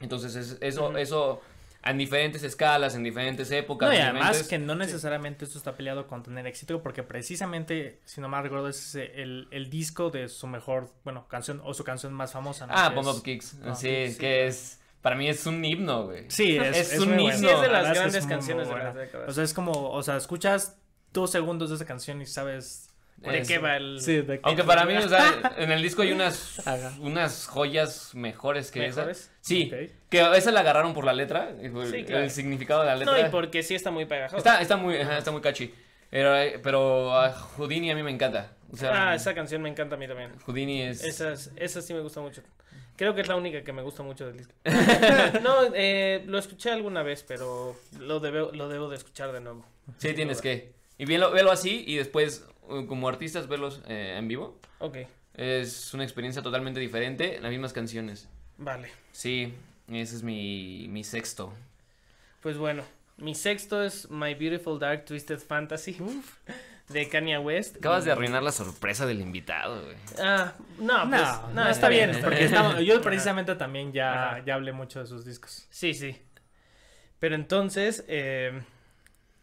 [0.00, 0.98] Entonces, es- eso, Ujú.
[0.98, 1.40] eso,
[1.84, 3.88] en diferentes escalas, en diferentes épocas.
[3.88, 7.02] No, y en además diferentes- que no necesariamente esto está peleado con tener éxito, porque
[7.02, 11.74] precisamente, si no mal recuerdo, es el, el disco de su mejor, bueno, canción o
[11.74, 12.66] su canción más famosa.
[12.66, 12.72] ¿no?
[12.76, 13.60] Ah, es- Up Kicks.
[13.60, 14.48] Bomb sí, sí, que claro.
[14.48, 16.24] es, para mí es un himno, güey.
[16.28, 17.24] Sí, es, Es es un muy himno.
[17.24, 17.38] bueno.
[17.38, 19.00] Sí, es de La las grandes canciones de las buena.
[19.00, 19.28] décadas.
[19.28, 20.78] O sea, es como, o sea, escuchas
[21.12, 22.90] dos segundos de esa canción y sabes.
[23.18, 24.00] ¿De qué va el...?
[24.00, 26.62] Sí, de Aunque para mí, o sea, en el disco hay unas,
[27.00, 29.18] unas joyas mejores que ¿Mejores?
[29.18, 29.30] esa.
[29.40, 29.90] Sí, Ok.
[30.10, 32.22] que esa la agarraron por la letra, el, Sí, claro.
[32.24, 33.18] el significado de la letra.
[33.18, 34.36] No, y porque sí está muy pegajoso.
[34.36, 35.74] Está, está muy, ajá, está muy catchy.
[36.10, 38.52] Pero, eh, pero a Houdini a mí me encanta.
[38.72, 40.30] O sea, Ah, esa canción me encanta a mí también.
[40.46, 41.02] Houdini es.
[41.02, 42.42] Esa, es- esa sí me gusta mucho.
[42.96, 44.52] Creo que es la única que me gusta mucho del disco.
[45.42, 49.64] no, eh, lo escuché alguna vez, pero lo debo, lo debo de escuchar de nuevo.
[49.98, 50.42] Sí, tienes duda.
[50.44, 50.72] que.
[50.98, 54.58] Y velo, velo así y después, como artistas, verlos eh, en vivo.
[54.78, 54.98] Ok,
[55.34, 58.28] Es una experiencia totalmente diferente, las mismas canciones.
[58.58, 58.88] vale.
[59.12, 59.54] Sí,
[59.88, 61.52] ese es mi, mi sexto.
[62.42, 62.82] Pues bueno,
[63.16, 65.96] mi sexto es My Beautiful Dark Twisted Fantasy
[66.88, 67.76] de Kanye West.
[67.76, 69.96] Acabas de arruinar la sorpresa del invitado, güey.
[70.20, 72.22] Ah, no, No, pues, no, no, está bien, bien.
[72.22, 75.66] porque estamos- yo precisamente también ya, ya hablé mucho de sus discos.
[75.70, 76.16] Sí, sí.
[77.18, 78.60] Pero entonces, eh,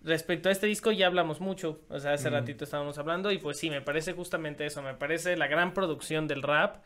[0.04, 1.82] respecto a este disco ya hablamos mucho.
[1.89, 4.82] O sea, hace ratito estábamos hablando y pues sí, me parece justamente eso.
[4.82, 6.84] Me parece la gran producción del rap.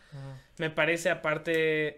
[0.57, 1.97] Me parece aparte...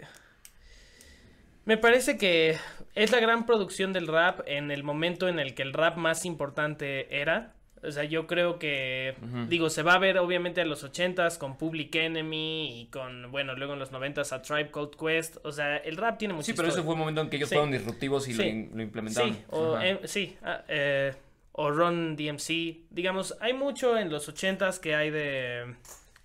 [1.66, 2.58] Me parece que
[2.96, 6.26] es la gran producción del rap en el momento en el que el rap más
[6.26, 7.54] importante era.
[7.82, 9.16] O sea, yo creo que,
[9.48, 13.56] digo, se va a ver obviamente a los 80s con Public Enemy y con, bueno,
[13.56, 15.38] luego en los 90s a Tribe Called Quest.
[15.46, 17.50] O sea, el rap tiene mucha Sí, pero ese fue el momento en que ellos
[17.50, 17.56] Sí.
[17.56, 18.50] fueron disruptivos y lo Sí.
[18.50, 19.34] in- lo, implementaron.
[19.34, 21.14] Sí, o, sí, ah, eh,
[21.54, 22.86] o Ron DMC.
[22.90, 25.76] Digamos, hay mucho en los ochentas que hay de...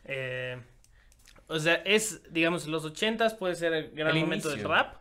[0.07, 0.59] eh,
[1.47, 4.97] o sea, es, digamos, los ochentas puede ser el gran El momento del rap.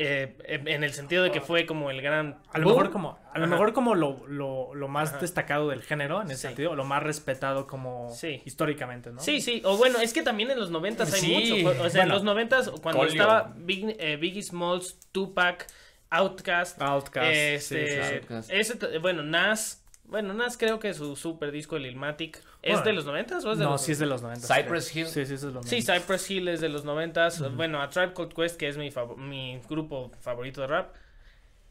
[0.00, 2.38] Eh, en el sentido de que fue como el gran...
[2.52, 2.76] A lo boom.
[2.76, 3.50] mejor como, a lo Ajá.
[3.50, 5.18] mejor como lo, lo, lo más Ajá.
[5.20, 6.46] destacado del género, en ese Sí.
[6.48, 8.42] sentido, lo más respetado como Sí.
[8.44, 9.20] históricamente, ¿no?
[9.20, 11.82] Sí, sí, o bueno, es que también en los noventas hay Sí, mucho.
[11.82, 13.12] O sea, en los noventas, cuando Colio.
[13.12, 15.66] estaba Big, eh, Biggie Smalls, Tupac,
[16.10, 18.14] Outkast, Outkast, sí, Este, sí, sí.
[18.14, 18.50] Outkast.
[18.52, 19.84] ese t- bueno, Nas.
[20.08, 22.82] Bueno, Nas creo que su super disco, el Ilmatic, ¿es Bueno.
[22.82, 24.46] de los 90 o es de No, los sí es de los 90.
[24.54, 25.06] Cypress Hill.
[25.06, 25.68] Sí, sí, es de los 90.
[25.68, 28.90] Sí, Cypress Hill es de los 90 Bueno, a Tribe Called Quest, que es mi,
[28.90, 30.94] fav- mi grupo favorito de rap.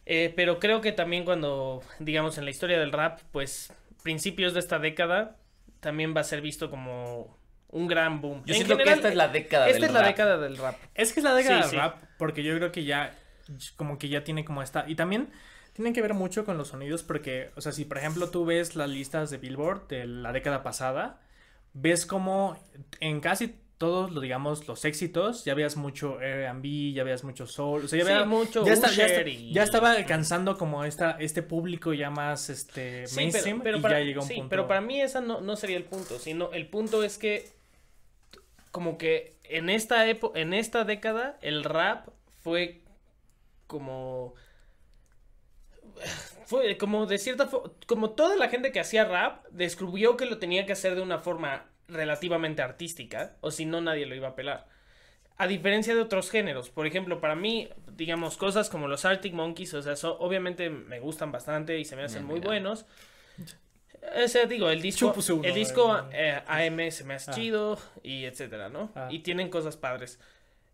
[0.05, 3.73] Eh, pero creo que también cuando, digamos, en la historia del rap, pues
[4.03, 5.35] principios de esta década,
[5.79, 7.37] también va a ser visto como
[7.69, 8.43] un gran boom.
[8.45, 10.07] Yo En siento general, que esta es la década Esta del es la rap.
[10.09, 10.75] década del rap.
[10.95, 11.75] Es que es la década Sí, del sí.
[11.75, 13.13] rap, porque yo creo que ya,
[13.75, 15.29] como que ya tiene como esta, y también
[15.77, 18.75] tienen que ver mucho con los sonidos, porque, o sea, si por ejemplo tú ves
[18.75, 21.21] las listas de Billboard de la década pasada,
[21.73, 22.57] ves como
[22.99, 27.85] en casi todos, lo digamos, los éxitos, ya veas mucho R&B, ya veas mucho soul,
[27.85, 31.11] o sea, ya, Sí, vea- mucho ya, está- ya, está- ya estaba alcanzando como esta,
[31.19, 34.33] este público ya más, este, Sí, mainstream, pero, pero y para, ya llega un sí,
[34.33, 34.49] punto.
[34.49, 37.47] pero para mí esa no, no sería el punto, sino el punto es que
[38.71, 42.07] como que en esta época, en esta década, el rap
[42.41, 42.81] fue
[43.67, 44.33] como
[46.45, 50.37] fue como de cierta forma, como toda la gente que hacía rap descubrió que lo
[50.37, 54.35] tenía que hacer de una forma relativamente artística, o si no nadie lo iba a
[54.35, 54.67] pelar.
[55.37, 59.73] A diferencia de otros géneros, por ejemplo, para mí, digamos, cosas como los Arctic Monkeys,
[59.75, 62.47] o sea, so- obviamente me gustan bastante y se me hacen Ya, muy mira.
[62.47, 62.85] buenos.
[64.23, 66.39] O sea, digo, el disco, uno, el disco eh.
[66.39, 67.33] eh, AM se me hace Ah.
[67.33, 68.91] chido y etcétera, ¿no?
[68.95, 69.09] Ah.
[69.11, 70.19] Y tienen cosas padres.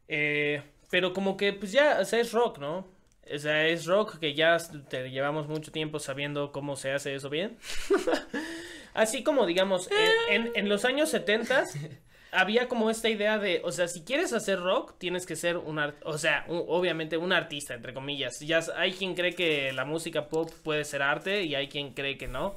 [0.07, 2.87] Eh, pero como que, pues ya, o sea, es rock, ¿no?
[3.33, 4.57] O sea, es rock que ya
[4.89, 7.57] te llevamos mucho tiempo sabiendo cómo se hace eso bien.
[8.93, 9.89] Así como, digamos,
[10.29, 11.65] en, en- en los años 70
[12.31, 15.79] había como esta idea de, o sea, si quieres hacer rock, tienes que ser un,
[15.79, 18.39] art- o sea, un- obviamente un artista, entre comillas.
[18.41, 22.17] Ya hay quien cree que la música pop puede ser arte y hay quien cree
[22.17, 22.55] que no.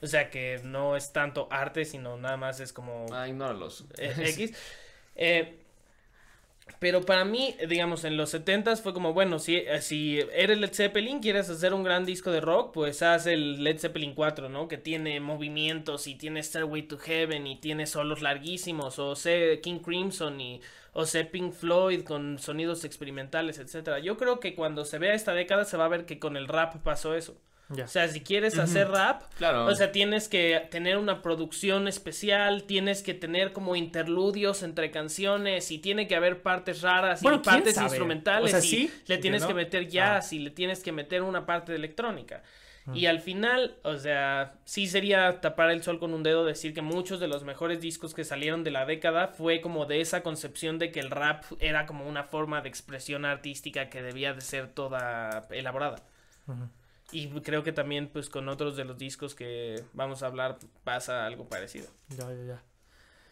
[0.00, 3.84] O sea, que no es tanto arte, sino nada más es como Ah, ignóralos.
[3.98, 4.52] eh, X.
[5.16, 5.58] Eh,
[6.78, 10.72] Pero para mí, digamos, en los 70s fue como, bueno, si, eh, si eres Led
[10.72, 14.68] Zeppelin, quieres hacer un gran disco de rock, pues haz el Led Zeppelin 4, ¿no?
[14.68, 19.80] Que tiene movimientos y tiene Stairway to Heaven y tiene solos larguísimos, o sé King
[19.80, 20.60] Crimson y
[20.92, 23.98] o sé Pink Floyd con sonidos experimentales, etcétera.
[24.00, 26.48] Yo creo que cuando se vea esta década se va a ver que con el
[26.48, 27.36] rap pasó eso.
[27.70, 29.66] O sea, si quieres hacer rap, Claro.
[29.66, 35.70] o sea, tienes que tener una producción especial, tienes que tener como interludios entre canciones
[35.70, 37.88] y tiene que haber partes raras Bueno, y ¿quién partes sabe?
[37.88, 39.48] instrumentales O sea, y sí, le tienes ¿no?
[39.48, 42.42] que meter jazz y le tienes que meter una parte de electrónica.
[42.94, 46.80] Y al final, o sea, sí sería tapar el sol con un dedo decir que
[46.80, 50.78] muchos de los mejores discos que salieron de la década fue como de esa concepción
[50.78, 54.68] de que el rap era como una forma de expresión artística que debía de ser
[54.68, 55.96] toda elaborada.
[56.46, 56.70] Ujú.
[57.10, 61.24] Y creo que también pues con otros de los discos que vamos a hablar pasa
[61.26, 61.88] algo parecido.
[62.10, 62.62] Ya, ya, ya.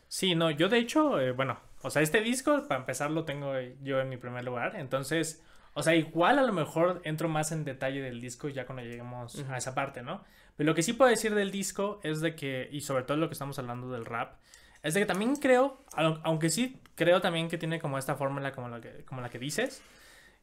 [0.08, 3.56] Sí, no, yo de hecho, eh, bueno, o sea, este disco, para empezar, lo tengo
[3.56, 4.76] eh, yo en mi primer lugar.
[4.76, 5.42] Entonces,
[5.74, 9.34] o sea, igual a lo mejor entro más en detalle del disco ya cuando lleguemos
[9.34, 9.52] Ujú.
[9.52, 10.24] a esa parte, ¿no?
[10.56, 13.28] Pero lo que sí puedo decir del disco es de que, y sobre todo lo
[13.28, 14.36] que estamos hablando del rap,
[14.82, 18.52] es de que también creo, au- aunque sí creo también que tiene como esta fórmula
[18.52, 19.82] como la que, como la que dices,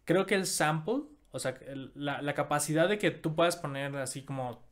[0.05, 1.55] creo que el sample, o sea,
[1.95, 4.63] la, la capacidad de que tú puedas poner así como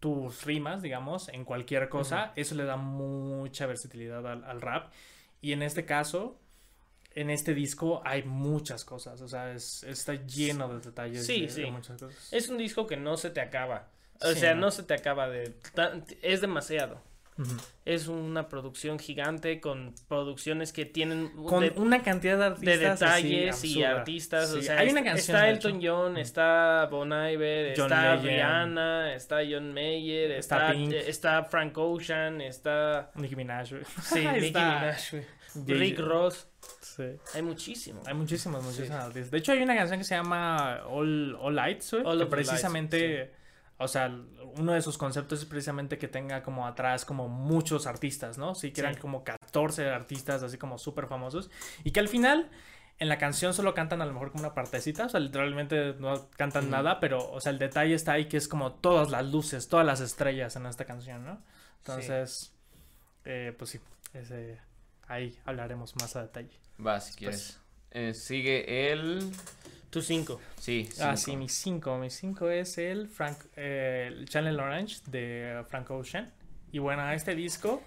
[0.00, 4.92] tus rimas, digamos, en cualquier cosa, eso le da mucha versatilidad al, al rap.
[5.40, 6.38] Y en este caso,
[7.14, 11.24] en este disco hay muchas cosas, o sea, es, está lleno de detalles.
[11.26, 11.70] Sí, de- de sí.
[11.70, 12.32] muchas cosas.
[12.32, 13.88] Es un disco que no se te acaba.
[14.20, 14.62] O Sí, sea, no.
[14.62, 15.54] no se te acaba de...
[16.22, 17.00] es demasiado.
[17.84, 21.28] Es una producción gigante con producciones que tienen...
[21.44, 23.02] Con de- una cantidad de de artistas.
[23.02, 24.50] así detalles y artistas.
[24.52, 25.36] o Sí, sea, hay una canción.
[25.36, 25.80] está de Elton.
[25.82, 28.28] John, está Bon Iver, John está Legend.
[28.28, 30.92] Rihanna, está John Mayer, Está está, Pink.
[30.92, 33.10] está Frank Ocean, está...
[33.14, 33.70] Nicki Minaj.
[33.70, 33.82] güey.
[34.02, 35.24] Sí, Nicki Minaj, güey.
[35.66, 36.46] Rick Ross.
[36.82, 37.04] Sí.
[37.34, 38.02] Hay muchísimo.
[38.06, 39.30] Hay muchísimos, muchísimos artistas.
[39.30, 42.30] De hecho, hay una canción que se llama All, All Lights, güey, All que Lights,
[42.30, 43.30] precisamente,
[43.78, 44.06] o sea,
[44.56, 48.54] uno de sus conceptos es precisamente que tenga como atrás como muchos artistas, ¿no?
[48.54, 49.00] Sí, que eran Sí.
[49.00, 51.50] como 14 artistas así como súper famosos.
[51.84, 52.50] Y que al final,
[52.98, 56.28] en la canción solo cantan a lo mejor como una partecita, o sea, literalmente no
[56.36, 59.68] cantan nada, pero, o sea, el detalle está ahí que es como todas las luces,
[59.68, 61.40] todas las estrellas en esta canción, ¿no?
[61.78, 62.52] Entonces,
[63.24, 63.80] eh, pues sí,
[64.12, 64.58] ese,
[65.06, 66.58] ahí hablaremos más a detalle.
[66.84, 67.60] Va, si quieres.
[67.92, 69.32] Eh, sigue el.
[69.90, 70.40] Tu 5.
[70.58, 71.16] Sí, Ah, cinco.
[71.16, 71.98] sí, mi 5.
[71.98, 76.30] Mi 5 es el, Frank, eh, el Channel Orange de Frank Ocean.
[76.72, 77.82] Y bueno, este disco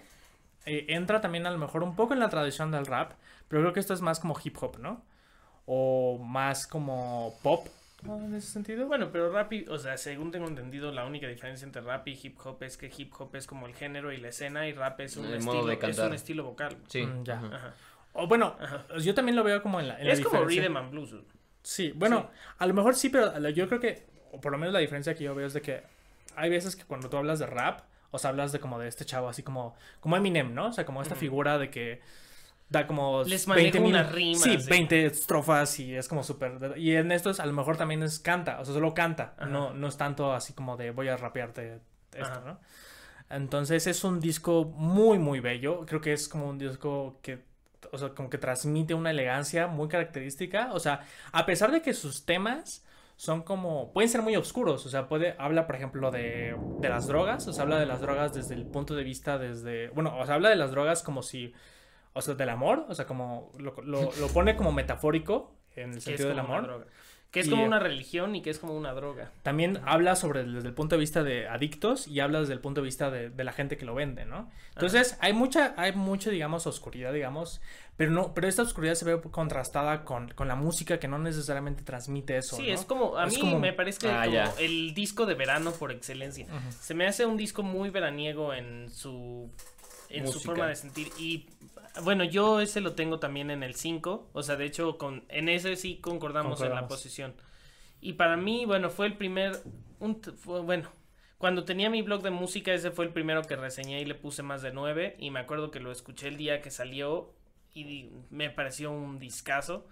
[0.66, 3.12] eh, entra también a lo mejor un poco en la tradición del rap,
[3.48, 5.04] pero creo que esto es más como hip hop, ¿no?
[5.66, 7.68] O más como pop,
[8.02, 8.16] ¿no?
[8.18, 8.86] En ese sentido.
[8.88, 12.18] Bueno, pero rap, y- o sea, según tengo entendido, la única diferencia entre rap y
[12.20, 14.98] hip hop es que hip hop es como el género y la escena y rap
[15.00, 16.76] es un, El estilo, es un estilo vocal.
[16.88, 17.02] Sí.
[17.06, 17.34] Mm, ya.
[17.38, 17.74] ajá.
[18.14, 18.84] O bueno, Ajá.
[18.98, 20.62] yo también lo veo como en la, en la Es como diferencia.
[20.62, 21.14] rhythm and blues.
[21.62, 24.80] Sí, bueno, a lo mejor sí, pero yo creo que, o por lo menos la
[24.80, 25.82] diferencia que yo veo es de que
[26.36, 29.04] hay veces que cuando tú hablas de rap, o sea, hablas de como de este
[29.04, 30.66] chavo, así como, como Eminem, ¿no?
[30.68, 32.00] O sea, como esta figura de que
[32.68, 34.68] da como Les maneja minu- unas rimas, Sí, sí.
[34.70, 36.74] 20 estrofas y es como súper...
[36.76, 39.46] Y en estos a lo mejor también es canta, o sea, solo canta, Ajá.
[39.46, 41.80] no, no es tanto así como de voy a rapearte
[42.12, 42.42] esto, Ajá.
[42.46, 42.60] ¿no?
[43.30, 45.84] Entonces es un disco muy, muy bello.
[45.86, 47.38] Creo que es como un disco que,
[47.90, 50.70] o sea, como que transmite una elegancia muy característica.
[50.72, 51.00] O sea,
[51.32, 52.84] a pesar de que sus temas
[53.16, 54.86] son como, pueden ser muy oscuros.
[54.86, 57.46] O sea, puede, habla, por ejemplo, de, de las drogas.
[57.48, 60.36] O sea, habla de las drogas desde el punto de vista desde, bueno, o sea,
[60.36, 61.52] habla de las drogas como si,
[62.12, 62.86] o sea, del amor.
[62.88, 66.86] O sea, como lo, lo, lo pone como metafórico en el sentido del amor.
[67.32, 69.32] Que es Y, como eh, una religión y que es como una droga.
[69.42, 72.82] También habla sobre desde el punto de vista de adictos y habla desde el punto
[72.82, 74.50] de vista de, de la gente que lo vende, ¿no?
[74.74, 77.62] Entonces, hay mucha, hay mucha, digamos, oscuridad, digamos,
[77.96, 81.82] pero no, pero esta oscuridad se ve contrastada con, con la música que no necesariamente
[81.84, 82.74] transmite eso, Sí, ¿no?
[82.74, 85.90] es como, a Es mí como- me parece Ah, como el disco de verano por
[85.90, 86.46] excelencia.
[86.80, 89.50] Se me hace un disco muy veraniego en su
[90.10, 91.46] en su forma de sentir y
[92.02, 95.48] bueno, yo ese lo tengo también en el 5, o sea, de hecho con en
[95.48, 97.34] ese sí concordamos, en la posición.
[98.00, 99.62] Y para mí, bueno, fue el primer
[100.00, 100.90] un fue- bueno,
[101.38, 104.42] cuando tenía mi blog de música, ese fue el primero que reseñé y le puse
[104.42, 107.32] más de 9 y me acuerdo que lo escuché el día que salió
[107.74, 109.86] y me pareció un discazo.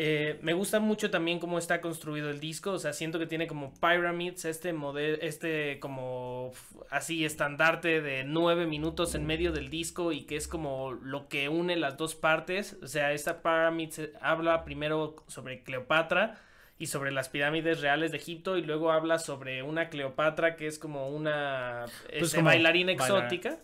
[0.00, 3.48] Eh, me gusta mucho también cómo está construido el disco, o sea, siento que tiene
[3.48, 6.52] como pyramids, este modelo, este como
[6.88, 11.48] así estandarte de nueve minutos en medio del disco y que es como lo que
[11.48, 16.38] une las dos partes, o sea, esta pyramids habla primero sobre Cleopatra
[16.78, 20.78] y sobre las pirámides reales de Egipto y luego habla sobre una Cleopatra que es
[20.78, 23.58] como una este, Pues como bailarina bailar- exótica.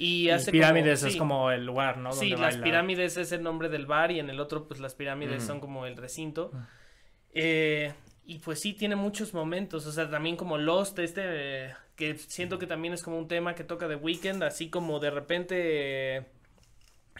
[0.00, 1.18] Y Y hace pirámides como, es sí.
[1.18, 2.12] como el lugar, ¿no?
[2.12, 2.64] Sí, Donde las baila.
[2.64, 5.46] pirámides es el nombre del bar y en el otro, pues las pirámides Ujú.
[5.46, 6.50] son como el recinto.
[6.54, 6.68] Ah.
[7.34, 7.92] Eh,
[8.24, 9.86] y pues sí, tiene muchos momentos.
[9.86, 13.54] O sea, también como Lost, este, eh, que siento que también es como un tema
[13.54, 15.56] que toca The Weeknd, así como de repente
[16.16, 16.26] eh,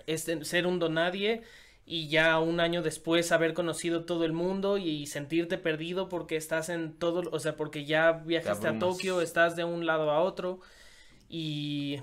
[0.07, 1.43] este, ser un donadie
[1.85, 6.69] y ya un año después haber conocido todo el mundo y, sentirte perdido porque estás
[6.69, 8.79] en todo, o sea, porque ya viajaste a.
[8.79, 10.61] Tokio, estás de un lado a otro
[11.29, 12.01] y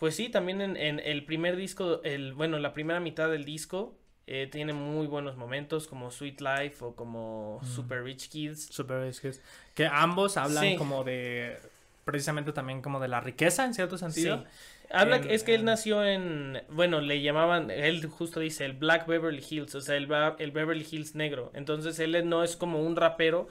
[0.00, 3.94] pues sí, también en, en el primer disco, el, bueno, la primera mitad del disco
[4.26, 8.66] eh, tiene muy buenos momentos como Sweet Life o como Super Rich Kids.
[8.66, 9.40] Super Rich Kids.
[9.74, 10.76] Que ambos hablan Sí.
[10.76, 11.56] como de.
[12.04, 14.38] Precisamente también como de la riqueza en cierto sentido.
[14.38, 14.44] Sí.
[14.92, 19.06] Habla, En- es que él nació en, bueno, le llamaban, él justo dice el Black
[19.06, 20.08] Beverly Hills, o sea, el,
[20.38, 21.52] el Beverly Hills negro.
[21.54, 23.46] Entonces él no es como un rapero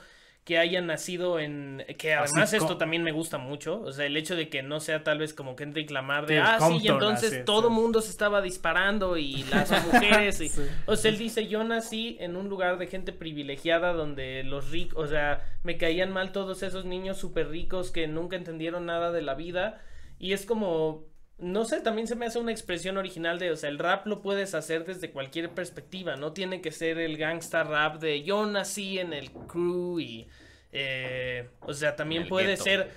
[0.50, 4.36] que haya nacido en, que además esto también me gusta mucho, o sea, el hecho
[4.36, 7.34] de que no sea tal vez como Kendrick Lamar de, Sí, ah, sí, y entonces
[7.34, 7.74] así, todo sí.
[7.76, 10.50] mundo se estaba disparando y las mujeres y...
[10.50, 10.64] Sí.
[10.88, 15.06] O sea, él dice, yo nací en un lugar de gente privilegiada donde los ricos,
[15.06, 19.22] o sea, me caían mal todos esos niños súper ricos que nunca entendieron nada de
[19.22, 19.84] la vida.
[20.18, 21.04] Y es como,
[21.39, 24.21] no sé, también se me hace una expresión original de, o sea, el rap lo
[24.21, 28.99] puedes hacer desde cualquier perspectiva, no tiene que ser el gangsta rap de yo nací
[28.99, 30.28] en el crew y,
[30.71, 32.63] eh, o sea, también puede gueto.
[32.63, 32.91] ser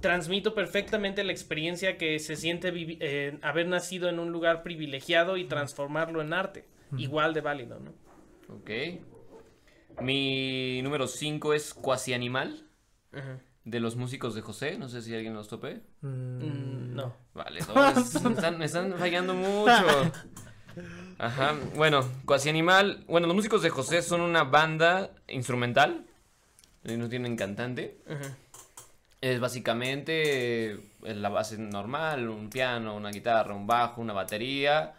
[0.00, 5.44] transmito perfectamente la experiencia que se siente eh, haber nacido en un lugar privilegiado y
[5.44, 6.64] transformarlo en arte.
[6.96, 7.94] Igual de válido, ¿no?
[8.48, 8.70] Ok.
[10.00, 12.68] Mi número 5 es Cuasi Animal,
[13.66, 14.78] de los músicos de José.
[14.78, 15.82] No sé si alguien los tope.
[16.00, 17.14] Mm, no.
[17.34, 17.60] Vale,
[18.24, 20.12] me están, me están fallando mucho.
[21.18, 23.04] Ajá, bueno, Cuasi Animal.
[23.08, 26.06] Bueno, los músicos de José son una banda instrumental.
[26.84, 27.98] No tienen cantante.
[29.20, 34.94] Es básicamente eh, la base normal, un piano, una guitarra, un bajo, una batería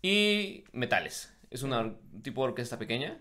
[0.00, 1.34] y metales.
[1.50, 3.18] Es una tipo de orquesta pequeña.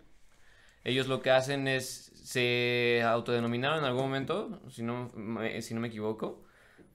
[0.85, 5.79] Ellos lo que hacen es, se autodenominaron en algún momento, si no, me- si no
[5.79, 6.43] me equivoco,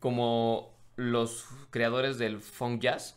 [0.00, 3.16] como los creadores del funk jazz.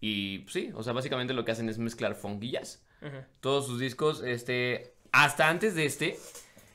[0.00, 2.82] Y pues, sí, o sea, básicamente lo que hacen es mezclar funk y jazz
[3.40, 6.18] todos sus discos, este, hasta antes de este,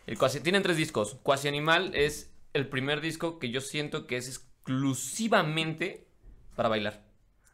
[0.08, 1.16] el Cuasi- tienen tres discos.
[1.24, 6.08] Cuasi Animal es el primer disco que yo siento que es exclusivamente
[6.56, 7.04] para bailar.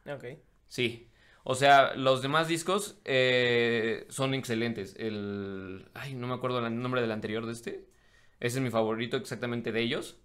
[0.06, 0.26] Ok.
[0.68, 1.07] Sí.
[1.50, 4.94] O sea, los demás discos eh, son excelentes.
[5.00, 7.88] El, ay, no me acuerdo el nombre del anterior de este.
[8.42, 10.18] Ese es mi favorito exactamente de ellos.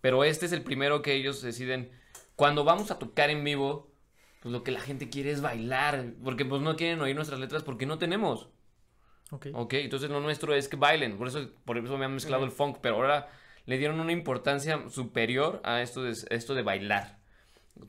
[0.00, 1.90] Pero este es el primero que ellos deciden.
[2.34, 3.92] Cuando vamos a tocar en vivo,
[4.40, 6.14] pues lo que la gente quiere es bailar.
[6.24, 8.48] Porque pues no quieren oír nuestras letras porque no tenemos.
[9.32, 9.48] ok.
[9.52, 11.18] Ok, entonces lo nuestro es que bailen.
[11.18, 12.78] Por eso, por eso me han mezclado el funk.
[12.80, 13.28] Pero ahora
[13.66, 17.22] le dieron una importancia superior a esto de, esto de bailar.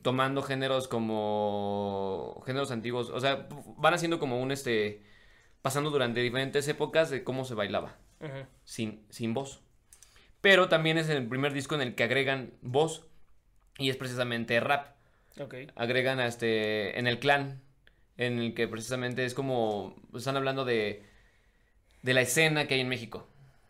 [0.02, 2.42] Tomando géneros como.
[2.46, 3.10] géneros antiguos.
[3.10, 5.04] O sea, van haciendo como un este.
[5.62, 7.96] pasando durante diferentes épocas de cómo se bailaba.
[8.20, 8.46] Ujú.
[8.64, 9.62] Sin, sin voz.
[10.42, 13.08] Pero también es el primer disco en el que agregan voz.
[13.78, 14.96] Y es precisamente rap
[15.38, 15.54] Ok.
[15.76, 17.62] agregan a este en el clan
[18.16, 21.04] en el que precisamente es como están hablando de
[22.02, 23.28] de la escena que hay en México.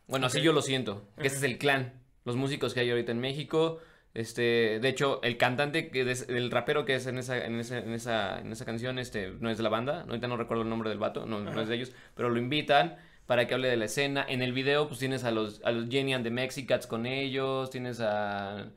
[0.08, 0.43] Bueno, así Ok.
[0.43, 3.80] yo lo siento, que ese es el clan, los músicos que hay ahorita en México,
[4.15, 7.78] este, de hecho, el cantante que es- el rapero que es en esa en esa
[7.80, 10.69] en esa en esa canción este no es de la banda, ahorita no recuerdo el
[10.69, 12.97] nombre del vato, no, no es de ellos, pero lo invitan
[13.28, 14.25] para que hable de la escena.
[14.28, 17.69] En el video pues tienes a los a los Jenny and the Mexicats con ellos,
[17.69, 18.71] tienes a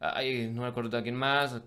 [0.00, 1.60] Ay, no me acuerdo a quién más.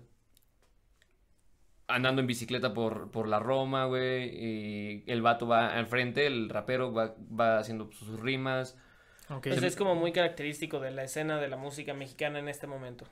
[1.88, 4.30] Andando en bicicleta por, por la Roma, güey.
[4.34, 8.78] Y el vato va al frente, el rapero va, va haciendo sus rimas.
[9.28, 13.06] Entonces es como muy característico de la escena de la música mexicana en este momento.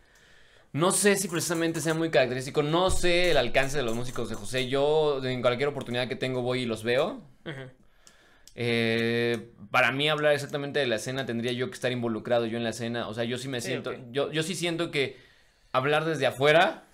[0.72, 2.62] No sé si precisamente sea muy característico.
[2.62, 4.68] No sé el alcance de los músicos de José.
[4.68, 7.22] Yo en cualquier oportunidad que tengo voy y los veo.
[8.54, 12.64] Eh, para mí hablar exactamente de la escena tendría yo que estar involucrado yo en
[12.64, 13.08] la escena.
[13.08, 13.94] O sea, yo sí me Sí, siento...
[14.12, 15.16] Yo, yo sí siento que
[15.72, 16.84] hablar desde afuera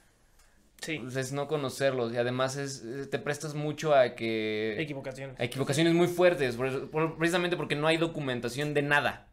[0.80, 0.98] Sí.
[0.98, 2.12] pues, es no conocerlos.
[2.12, 4.80] Y además es, eh, te prestas mucho a que...
[4.80, 5.38] Equivocaciones.
[5.40, 9.28] a equivocaciones muy fuertes, por eso- por- precisamente porque no hay documentación de nada.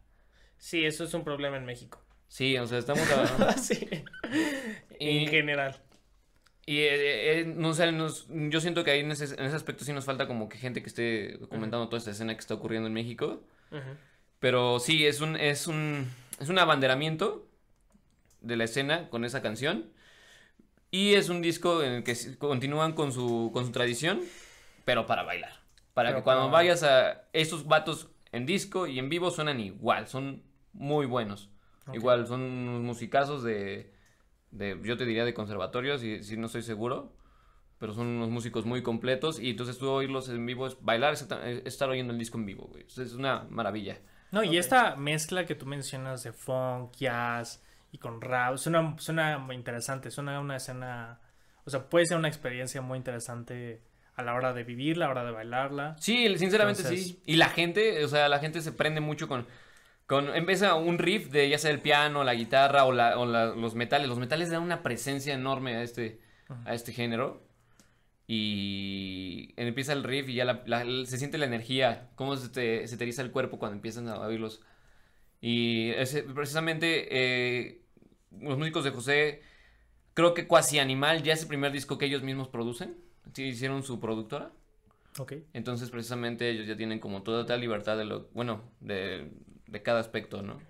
[0.58, 2.02] Sí, eso es un problema en México.
[2.28, 3.52] Sí, o sea, estamos hablando...
[3.62, 3.88] sí.
[4.98, 5.80] Y- En general.
[6.66, 7.92] Y eh, eh, no sé,
[8.28, 10.80] yo siento que ahí en ese, en ese aspecto sí nos falta como que gente
[10.80, 13.42] que esté documentando toda esta escena que está ocurriendo en México.
[14.38, 16.08] Pero sí, es un, es un,
[16.40, 17.46] es un abanderamiento
[18.40, 19.90] de la escena con esa canción.
[20.94, 24.20] Y es un disco en el que continúan con su, con su tradición,
[24.84, 25.50] pero para bailar.
[25.92, 29.58] Para Pero que cuando para- vayas a estos vatos en disco y en vivo suenan
[29.58, 31.50] igual, son muy buenos.
[31.88, 31.96] Ok.
[31.96, 33.92] Igual, son unos musicazos de,
[34.52, 37.12] de, yo te diría de conservatorio, si, si no estoy seguro,
[37.78, 41.22] pero son unos músicos muy completos y entonces tú oírlos en vivo es bailar, es
[41.22, 42.84] esta- es estar oyendo el disco en vivo, güey.
[42.86, 43.98] Es una maravilla.
[44.30, 44.46] No, Ok.
[44.46, 47.63] y esta mezcla que tú mencionas de funk, jazz
[47.94, 51.20] y con rap, suena, suena interesante, suena una escena,
[51.64, 53.82] o sea, puede ser una experiencia muy interesante
[54.16, 55.94] a la hora de vivirla, a la hora de bailarla.
[56.00, 57.22] Sí, sinceramente Entonces- sí.
[57.24, 59.46] Y la gente, o sea, la gente se prende mucho con...
[60.06, 63.54] Con, empieza un riff de ya sea el piano, la guitarra o, la, o la-
[63.54, 64.08] los metales.
[64.08, 66.20] Los metales dan una presencia enorme a este,
[66.66, 67.42] a este género.
[68.26, 72.86] Y empieza el riff y ya la- la- se siente la energía, cómo se te,
[72.88, 74.60] se te eriza el cuerpo cuando empiezan a oírlos.
[75.40, 77.80] Y ese- precisamente eh,
[78.40, 79.42] los músicos de José,
[80.14, 82.96] creo que Cuasi Animal ya es el primer disco que ellos mismos producen.
[83.32, 84.52] Sí, hicieron su productora.
[85.18, 85.32] Ok.
[85.52, 89.30] Entonces, precisamente ellos ya tienen como toda tal libertad de lo, bueno, de,
[89.66, 90.60] de cada aspecto, ¿no?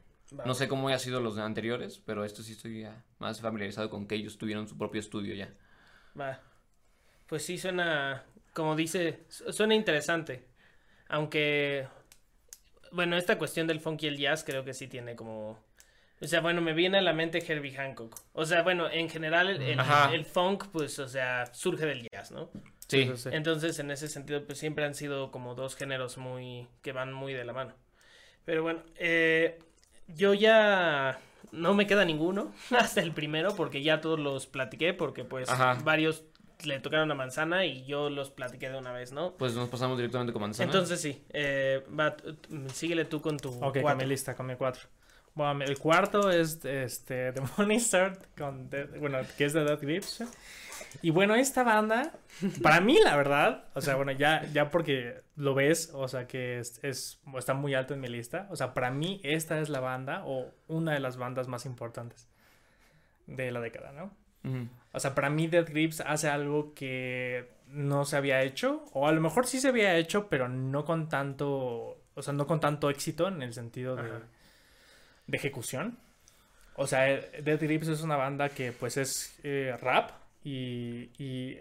[0.44, 4.06] No sé cómo han sido los anteriores, pero esto sí estoy ya más familiarizado con
[4.08, 5.54] que ellos tuvieron su propio estudio ya.
[6.18, 6.40] Va.
[7.26, 10.48] Pues sí suena, como dice, su- suena interesante.
[11.08, 11.86] Aunque,
[12.90, 15.62] bueno, esta cuestión del funk y el jazz creo que sí tiene como...
[16.20, 18.16] O sea, bueno, me viene a la mente Herbie Hancock.
[18.32, 20.14] O sea, bueno, en general el, el- Ajá.
[20.14, 22.50] el funk, pues, o sea, surge del jazz, ¿no?
[22.88, 23.28] Sí, sí.
[23.32, 27.32] Entonces, en ese sentido, pues siempre han sido como dos géneros muy, que van muy
[27.34, 27.74] de la mano.
[28.44, 29.58] Pero bueno, eh,
[30.06, 31.18] yo ya
[31.50, 35.78] no me queda ninguno, hasta el primero, porque ya todos los platiqué, porque pues Ajá.
[35.82, 36.24] varios
[36.64, 39.34] le tocaron a manzana y yo los platiqué de una vez, ¿no?
[39.36, 40.66] pues nos pasamos directamente con Manzana.
[40.70, 42.16] Entonces sí, eh, va,
[42.72, 43.98] síguele tú con tu Ok, con cuatro.
[44.02, 44.88] mi lista, con mi cuatro.
[45.34, 48.70] Bueno, el cuarto es este, The Morning Star, con
[49.00, 50.24] bueno, que es de Death Grips.
[51.02, 52.12] Y bueno, esta banda,
[52.62, 56.58] para mí, la verdad, o sea, bueno, ya, ya porque lo ves, o sea, que
[56.60, 58.46] es, es- está muy alto en mi lista.
[58.50, 62.28] O sea, para mí, esta es la banda o una de las bandas más importantes
[63.26, 64.12] de la década, ¿no?
[64.92, 69.12] O sea, para mí Death Grips hace algo que no se había hecho, o a
[69.12, 72.90] lo mejor sí se había hecho, pero no con tanto, o sea, no con tanto
[72.90, 74.20] éxito en el sentido de, Ajá.
[75.26, 75.98] De ejecución.
[76.76, 77.04] O sea,
[77.42, 80.10] Death Grips es una banda que pues es eh, rap
[80.42, 81.58] y, y,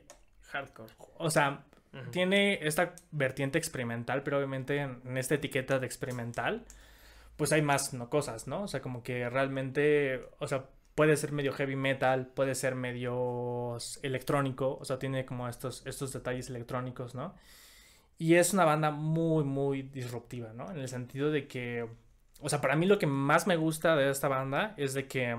[0.49, 0.91] Hardcore.
[1.17, 1.63] o sea,
[2.11, 6.65] tiene esta vertiente experimental, pero obviamente en, en esta etiqueta de experimental,
[7.37, 8.63] pues hay más no cosas, ¿no?
[8.63, 13.77] O sea, como que realmente, o sea, puede ser medio heavy metal, puede ser medio
[14.01, 17.35] electrónico, o sea, tiene como estos, estos detalles electrónicos, ¿no?
[18.17, 20.71] Y es una banda muy, muy disruptiva, ¿no?
[20.71, 21.87] En el sentido de que,
[22.43, 25.37] o sea, para mí lo que más me gusta de esta banda es de que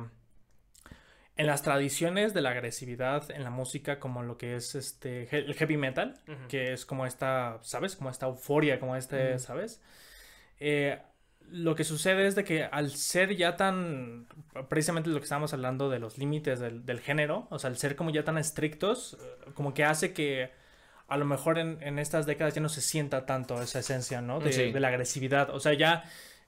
[1.37, 5.55] en las tradiciones de la agresividad en la música, como lo que es este el
[5.55, 7.97] heavy metal, que es como esta, ¿sabes?
[7.97, 9.39] Como esta euforia, como este.
[9.39, 9.83] ¿sabes?
[10.61, 11.01] Eh,
[11.51, 14.27] lo que sucede es de que al ser ya tan,
[14.69, 17.97] precisamente lo que estábamos hablando de los límites del, del género, o sea, al ser
[17.97, 20.51] como ya tan estrictos, eh, como que hace que
[21.07, 24.41] a lo mejor en, en estas décadas ya no se sienta tanto esa esencia, ¿no?
[24.41, 24.73] De, Sí.
[24.73, 26.05] de la agresividad, o sea, ya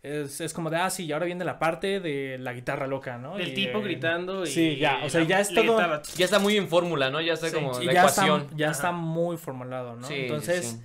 [0.07, 3.19] es, es como de, ah, sí, y ahora viene la parte de la guitarra loca,
[3.19, 3.39] ¿no?
[3.39, 4.47] El Y, tipo eh, gritando y...
[4.49, 6.03] sí, ya, o sea, ya es la todo- guitarra.
[6.17, 7.21] Ya está muy en fórmula, ¿no?
[7.21, 8.41] Ya está Sí, como la ya, ecuación.
[8.43, 8.73] está, ya Ajá.
[8.73, 10.07] está muy formulado, ¿no?
[10.07, 10.81] Sí, sí, Entonces, sí.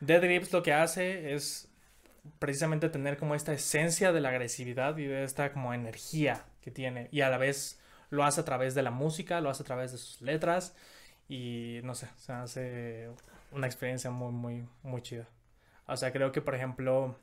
[0.00, 1.68] Dead Grips lo que hace es
[2.38, 7.08] precisamente tener como esta esencia de la agresividad y de esta como energía que tiene.
[7.12, 9.92] Y a la vez lo hace a través de la música, lo hace a través
[9.92, 10.74] de sus letras.
[11.28, 13.08] Y no sé, se hace
[13.52, 15.26] una experiencia muy, muy, muy chida.
[15.86, 17.16] O sea, creo que por ejemplo,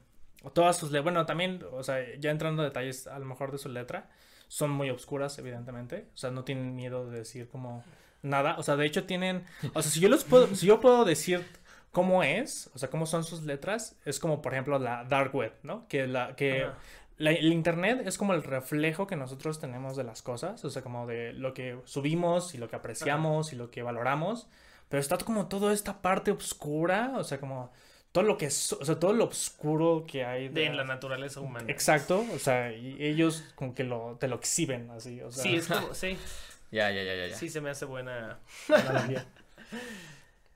[0.53, 3.57] todas sus letras, bueno, también, o sea, ya entrando a detalles a lo mejor de
[3.57, 4.09] su letra,
[4.47, 6.07] son muy obscuras, evidentemente.
[6.13, 7.83] O sea, no tienen miedo de decir como
[8.21, 8.55] nada.
[8.57, 11.45] O sea, de hecho tienen, o sea, si yo los puedo, si yo puedo decir
[11.91, 15.53] cómo es, o sea, cómo son sus letras, es como por ejemplo la dark web,
[15.63, 15.87] ¿no?
[15.87, 16.75] Que la que Ajá.
[17.17, 20.81] la- el internet es como el reflejo que nosotros tenemos de las cosas, o sea,
[20.83, 24.47] como de lo que subimos y lo que apreciamos y lo que valoramos,
[24.87, 27.71] pero está como toda esta parte oscura, o sea, como
[28.11, 31.39] todo lo que es, o sea, todo lo oscuro que hay De en la naturaleza
[31.41, 31.71] humana.
[31.71, 35.55] Exacto, o sea, y ellos como que lo te lo exhiben así, o sea, Sí,
[35.55, 36.17] es como, sí,
[36.71, 37.27] Ya, ya, ya, ya.
[37.27, 37.35] ya.
[37.35, 38.39] sí se me hace buena
[38.69, 39.25] analogía.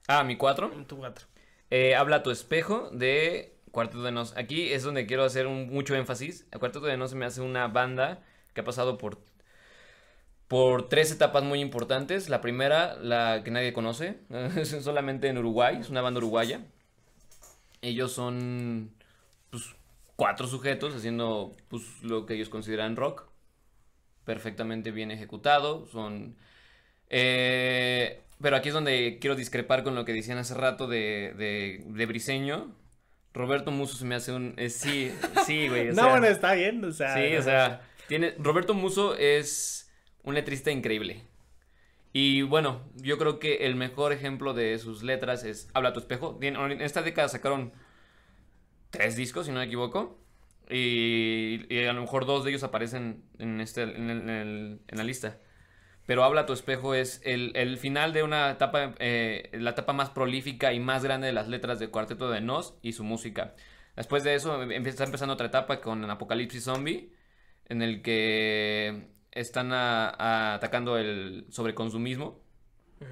[0.08, 0.72] Ah, mi cuatro.
[0.74, 1.26] en tu cuatro.
[1.72, 4.38] Eh, habla tu espejo de Cuarteto de Nos.
[4.38, 6.46] Aquí es donde quiero hacer un, mucho énfasis.
[6.52, 8.22] El Cuarteto de Nos se me hace una banda
[8.54, 9.18] que ha pasado por,
[10.48, 12.30] por tres etapas muy importantes.
[12.30, 14.20] La primera, la que nadie conoce,
[14.56, 16.62] es solamente en Uruguay, es una banda uruguaya.
[17.84, 18.92] Ellos son
[19.52, 19.76] pues,
[20.16, 23.28] cuatro sujetos haciendo pues, lo que ellos consideran rock.
[24.26, 25.86] Perfectamente bien ejecutado.
[25.86, 26.36] Son
[27.16, 31.84] eh, pero aquí es donde quiero discrepar con lo que decían hace rato de, de,
[31.86, 32.76] de Briseño.
[33.34, 34.56] Roberto Muso se me hace un...
[34.58, 35.12] eh, sí,
[35.46, 35.90] sí, güey.
[35.90, 39.92] o no, bueno, está bien, o sea, sí, o sea, tiene, Roberto Muso es
[40.24, 41.24] un letrista increíble.
[42.14, 46.38] Y bueno, yo creo que el mejor ejemplo de sus letras es Habla tu espejo.
[46.42, 47.74] En esta década sacaron
[48.92, 50.20] tres discos, si no me equivoco.
[50.70, 55.40] Y, y a lo mejor dos de ellos aparecen en, este, en, la lista.
[56.06, 60.12] Pero Habla tu espejo es el, el final de una etapa, eh, la etapa más
[60.12, 63.56] prolífica y más grande de las letras del Cuarteto de Nos y su música.
[63.96, 67.12] Después de eso empieza, está empezando otra etapa con Apocalipsis Zombie,
[67.70, 72.42] en el que están a- a- atacando el sobreconsumismo.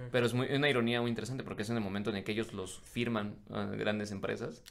[0.09, 2.32] Pero es muy, una ironía muy interesante porque es en el momento en el que
[2.32, 4.63] ellos los firman a grandes empresas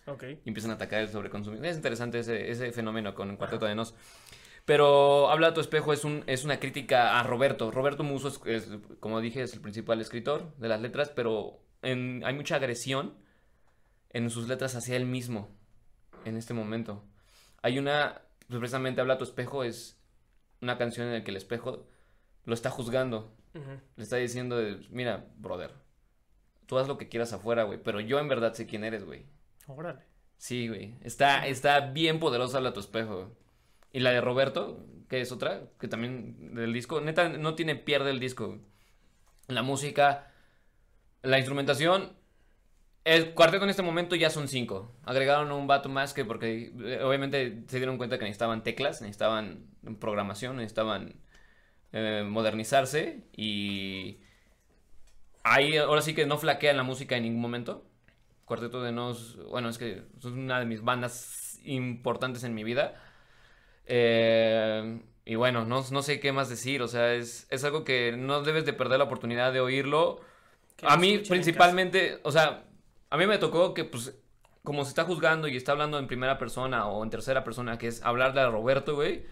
[0.44, 1.66] y empiezan a atacar el sobreconsumismo.
[1.66, 3.94] Es interesante ese, ese fenómeno con el Cuarteto de Nos.
[4.64, 7.70] Pero Habla a tu espejo es, un, es una crítica a Roberto.
[7.70, 8.68] Roberto Muso es, es,
[9.00, 13.14] como dije, es el principal escritor de las letras, pero en- hay mucha agresión
[14.10, 15.50] en sus letras hacia él mismo
[16.24, 17.04] en este momento.
[17.60, 19.99] Hay una, pues, precisamente Habla a tu espejo es
[20.60, 21.86] una canción en la que el espejo
[22.44, 23.34] lo está juzgando.
[23.96, 25.72] Le está diciendo, de, mira, brother,
[26.66, 29.26] tú haz lo que quieras afuera, güey, pero yo en verdad sé quién eres, güey.
[29.66, 30.04] Órale.
[30.36, 30.94] Sí, güey.
[31.02, 33.16] Está, está bien poderosa Habla a tu espejo.
[33.16, 33.28] güey.
[33.92, 38.10] Y la de Roberto, que es otra, que también del disco, neta, no tiene pierde
[38.10, 38.46] el disco.
[38.46, 38.60] güey.
[39.48, 40.30] La música,
[41.22, 42.12] la instrumentación,
[43.04, 44.92] el cuarteto en este momento ya son cinco.
[45.04, 49.66] Agregaron un vato más que porque eh, obviamente se dieron cuenta que necesitaban teclas, necesitaban
[49.98, 51.14] programación, necesitaban
[51.92, 54.18] eh, modernizarse y
[55.42, 57.86] ahí ahora sí que no flaquean la música en ningún momento.
[58.44, 63.00] Cuarteto de Nos, bueno, es que es una de mis bandas importantes en mi vida.
[63.86, 68.12] Eh, y bueno, no, no sé qué más decir, o sea, es, es algo que
[68.16, 70.20] no debes de perder la oportunidad de oírlo.
[70.82, 72.64] A mí principalmente, o sea,
[73.10, 74.14] a mí me tocó que pues
[74.62, 77.88] como se está juzgando y está hablando en primera persona o en tercera persona, que
[77.88, 79.24] es hablarle a Roberto, güey.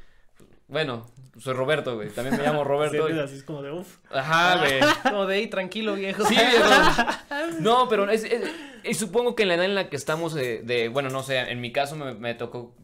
[0.68, 1.06] Bueno,
[1.38, 2.10] soy Roberto, güey.
[2.10, 3.06] También me llamo Roberto.
[3.06, 3.98] Sientes así es como de uff.
[4.10, 4.80] Ajá, güey.
[5.02, 6.24] Como de ahí, tranquilo, viejo.
[6.24, 6.68] Sí, viejo.
[7.60, 8.50] No, pero es, es-
[8.84, 11.38] y supongo que en la edad en la que estamos de, de- bueno, no sé,
[11.38, 12.74] en mi caso me, me tocó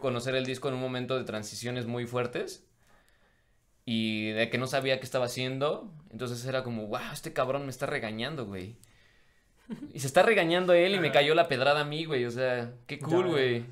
[0.00, 2.64] conocer el disco en un momento de transiciones muy fuertes
[3.84, 7.70] y de que no sabía qué estaba haciendo, entonces era como, wow, este cabrón me
[7.70, 8.76] está regañando, güey.
[9.94, 11.14] Y se está regañando él y me Ajá.
[11.14, 13.64] cayó la pedrada a mí, güey, o sea, qué cool, güey.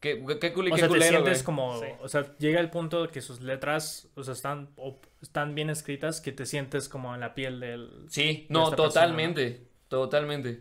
[0.00, 1.44] Qué, qué cool y O qué sea, te culero, sientes güey.
[1.44, 1.86] como, Sí.
[2.00, 5.70] o sea, llega el punto de que sus letras, o sea, están, o- están bien
[5.70, 8.04] escritas que te sientes como en la piel del...
[8.08, 10.60] Sí, de no, persona, totalmente, totalmente.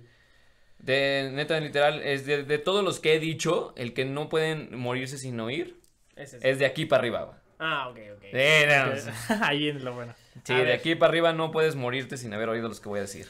[0.79, 4.75] De neta, literal, es de, de todos los que he dicho, el que no pueden
[4.77, 5.79] morirse sin oír,
[6.15, 6.35] es.
[6.41, 7.23] es de aquí para arriba.
[7.25, 7.37] güey.
[7.59, 8.23] Ah, ok, ok.
[8.33, 10.13] No, Ahí en lo bueno.
[10.43, 10.73] Sí, A de ver.
[10.75, 13.27] aquí para arriba no puedes morirte sin haber oído los que voy a decir.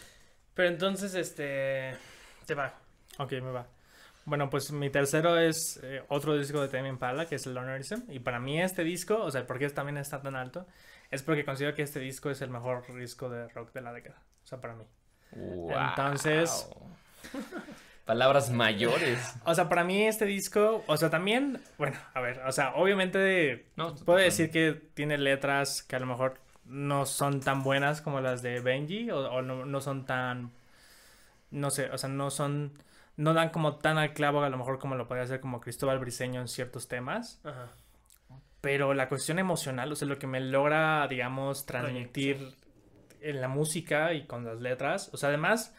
[0.57, 1.93] Pero entonces, este.
[2.45, 2.73] Te va.
[3.19, 3.67] Ok, me va.
[4.25, 8.11] Bueno, pues mi tercero es eh, otro disco de Tame Impala, que es el Lonerism.
[8.11, 10.67] Y para mí este disco, o sea, ¿por qué también está tan alto?
[11.11, 14.19] Es porque considero que este disco es el mejor disco de rock de la década.
[14.43, 14.83] O sea, para mí.
[15.31, 16.91] Entonces- Wow.
[18.05, 19.19] Palabras mayores.
[19.43, 23.67] O sea, para mí este disco, o sea, también, bueno, a ver, o sea, obviamente
[23.75, 26.39] No, puedo decir que tiene letras que a lo mejor
[26.69, 30.51] no son tan buenas como las de Benji o, o no, no son tan,
[31.51, 32.73] no sé, o sea, no son,
[33.15, 35.99] no dan como tan al clavo a lo mejor como lo podría hacer como Cristóbal
[35.99, 37.69] Briseño en ciertos temas, Ajá.
[38.61, 42.55] pero la cuestión emocional, o sea, lo que me logra, digamos, transmitir
[43.21, 45.73] en la música y con las letras, o sea, además,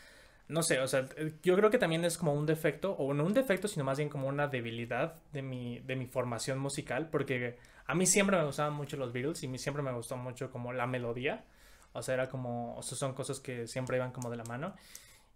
[0.49, 1.07] no sé, o sea,
[1.43, 4.09] yo creo que también es como un defecto, o no un defecto, sino más bien
[4.09, 7.59] como una debilidad de mi, de mi formación musical, porque
[7.89, 10.73] a mí siempre me gustaban mucho los Beatles y mí siempre me gustó mucho como
[10.73, 11.45] la melodía,
[11.93, 14.77] o sea, era como, o sea, son cosas que siempre iban como de la mano,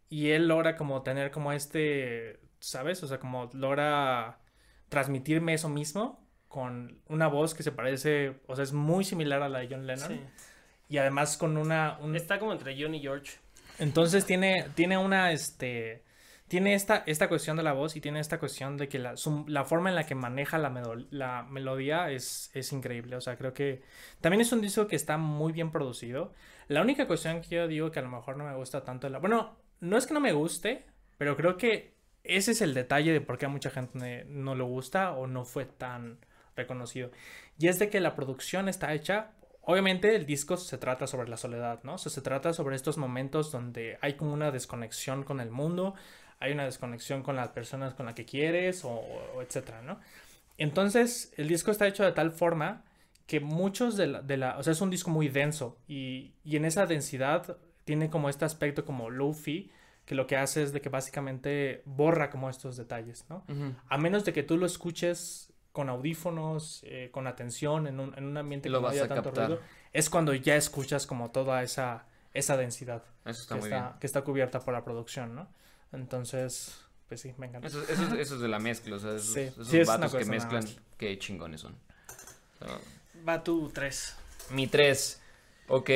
[0.09, 3.03] y él logra como tener como este, ¿sabes?
[3.03, 4.38] O sea, como logra
[4.88, 9.48] transmitirme eso mismo con una voz que se parece, o sea, es muy similar a
[9.48, 10.09] la de John Lennon.
[10.09, 10.20] Sí.
[10.90, 11.96] Y además con una...
[12.03, 13.38] un- Está como entre John y George.
[13.78, 16.03] Entonces tiene, tiene una, este...
[16.53, 19.46] Tiene esta, esta cuestión de la voz y tiene esta cuestión de que la, su-
[19.48, 23.16] la forma en la que maneja la, medo- la melodía es, es increíble.
[23.16, 23.80] O sea, creo que
[24.20, 26.34] también es un disco que está muy bien producido.
[26.68, 29.18] La única cuestión que yo digo que a lo mejor no me gusta tanto la...
[29.18, 30.84] Bueno, no es que no me guste,
[31.16, 34.62] pero creo que ese es el detalle de por qué a mucha gente no le
[34.64, 36.18] gusta o no fue tan
[36.55, 37.11] reconocido.
[37.59, 39.30] Y es de que la producción está hecha.
[39.62, 41.94] Obviamente el disco se trata sobre la soledad, ¿no?
[41.94, 45.94] O sea, se trata sobre estos momentos donde hay como una desconexión con el mundo,
[46.43, 49.99] hay una desconexión con las personas con las que quieres o, o etcétera, ¿no?
[50.59, 52.84] Entonces el disco está hecho de tal forma
[53.26, 56.57] que muchos de la, de la- o sea, es un disco muy denso y, y
[56.57, 59.70] en esa densidad tiene como este aspecto como low-fi
[60.05, 63.45] que lo que hace es de que básicamente borra como estos detalles, ¿no?
[63.88, 68.24] A menos de que tú lo escuches con audífonos, eh, con atención, en un, en
[68.24, 69.49] un ambiente Lo que no haya tanto captar.
[69.49, 69.62] ruido,
[69.93, 73.99] es cuando ya escuchas como toda esa, esa densidad Eso está que muy está, bien.
[74.01, 75.49] que está cubierta por la producción, ¿no?
[75.93, 76.78] Entonces,
[77.09, 77.66] pues sí, me encanta.
[77.68, 79.97] Eso, eso, eso es de la mezcla, o sea, esos, Sí, esos sí, es una
[79.99, 80.64] vatos que mezclan,
[80.99, 81.74] qué chingones son.
[82.59, 82.66] So,
[83.28, 84.16] Va tu 3.
[84.51, 85.20] Mi 3.
[85.68, 85.90] Ok.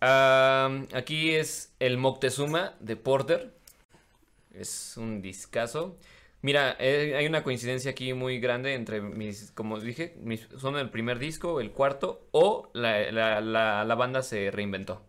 [0.00, 3.52] Aquí es el Moctezuma de Porter.
[4.54, 5.96] Es un discazo.
[6.42, 10.90] Mira, eh, hay una coincidencia aquí muy grande entre mis, como dije, mis, son el
[10.90, 15.02] primer disco, el cuarto, o la, la- la- la banda se reinventó.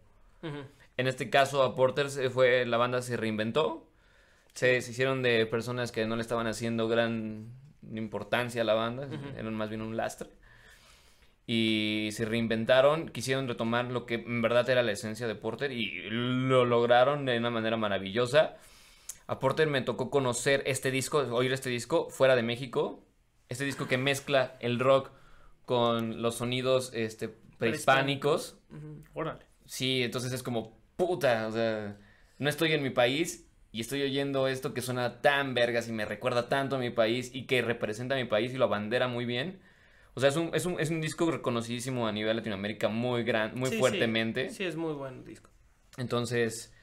[0.98, 3.87] En este caso, a Porter se fue, la banda se reinventó.
[4.58, 7.54] Se, se hicieron de personas que no le estaban haciendo gran
[7.94, 10.30] importancia a la banda, eran más bien un lastre.
[11.46, 16.10] Y se reinventaron, quisieron retomar lo que en verdad era la esencia de Porter y
[16.10, 18.58] lo lograron de una manera maravillosa.
[19.28, 23.04] A Porter me tocó conocer este disco, oír este disco fuera de México.
[23.50, 25.12] Este disco que mezcla el rock
[25.66, 28.58] con los sonidos este, prehispánicos.
[29.14, 29.46] Órale.
[29.66, 31.98] Sí, entonces es como, puta, o sea,
[32.40, 36.06] no estoy en mi país y estoy oyendo esto que suena tan vergas y me
[36.06, 39.26] recuerda tanto a mi país y que representa a mi país y lo abandera muy
[39.26, 39.60] bien.
[40.14, 43.54] O sea, es un, es un, es un disco reconocidísimo a nivel Latinoamérica muy gran,
[43.56, 43.80] muy Sí, sí.
[43.80, 44.50] fuertemente.
[44.50, 45.50] Sí, es muy buen disco.
[45.98, 46.74] Entonces,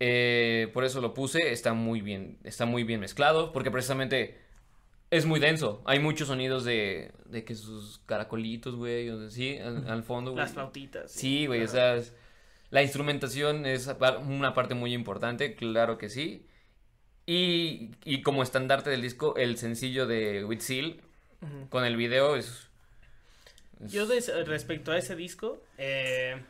[0.00, 4.38] eh, por eso lo puse, está muy bien, está muy bien mezclado, porque precisamente
[5.10, 5.82] es muy denso.
[5.86, 10.32] Hay muchos sonidos de, de que sus caracolitos, güey, o sea, sí, al, al fondo,
[10.32, 10.42] güey.
[10.42, 11.10] Las flautitas.
[11.12, 12.14] Sí, güey, o sea, es-
[12.70, 13.88] la instrumentación es
[14.26, 16.46] una parte muy importante, claro que sí.
[17.26, 21.00] Y, y como estandarte del disco, el sencillo de With Seal
[21.70, 22.68] con el video es...
[23.84, 24.06] es- Yo
[24.46, 26.40] respecto a ese disco, eh,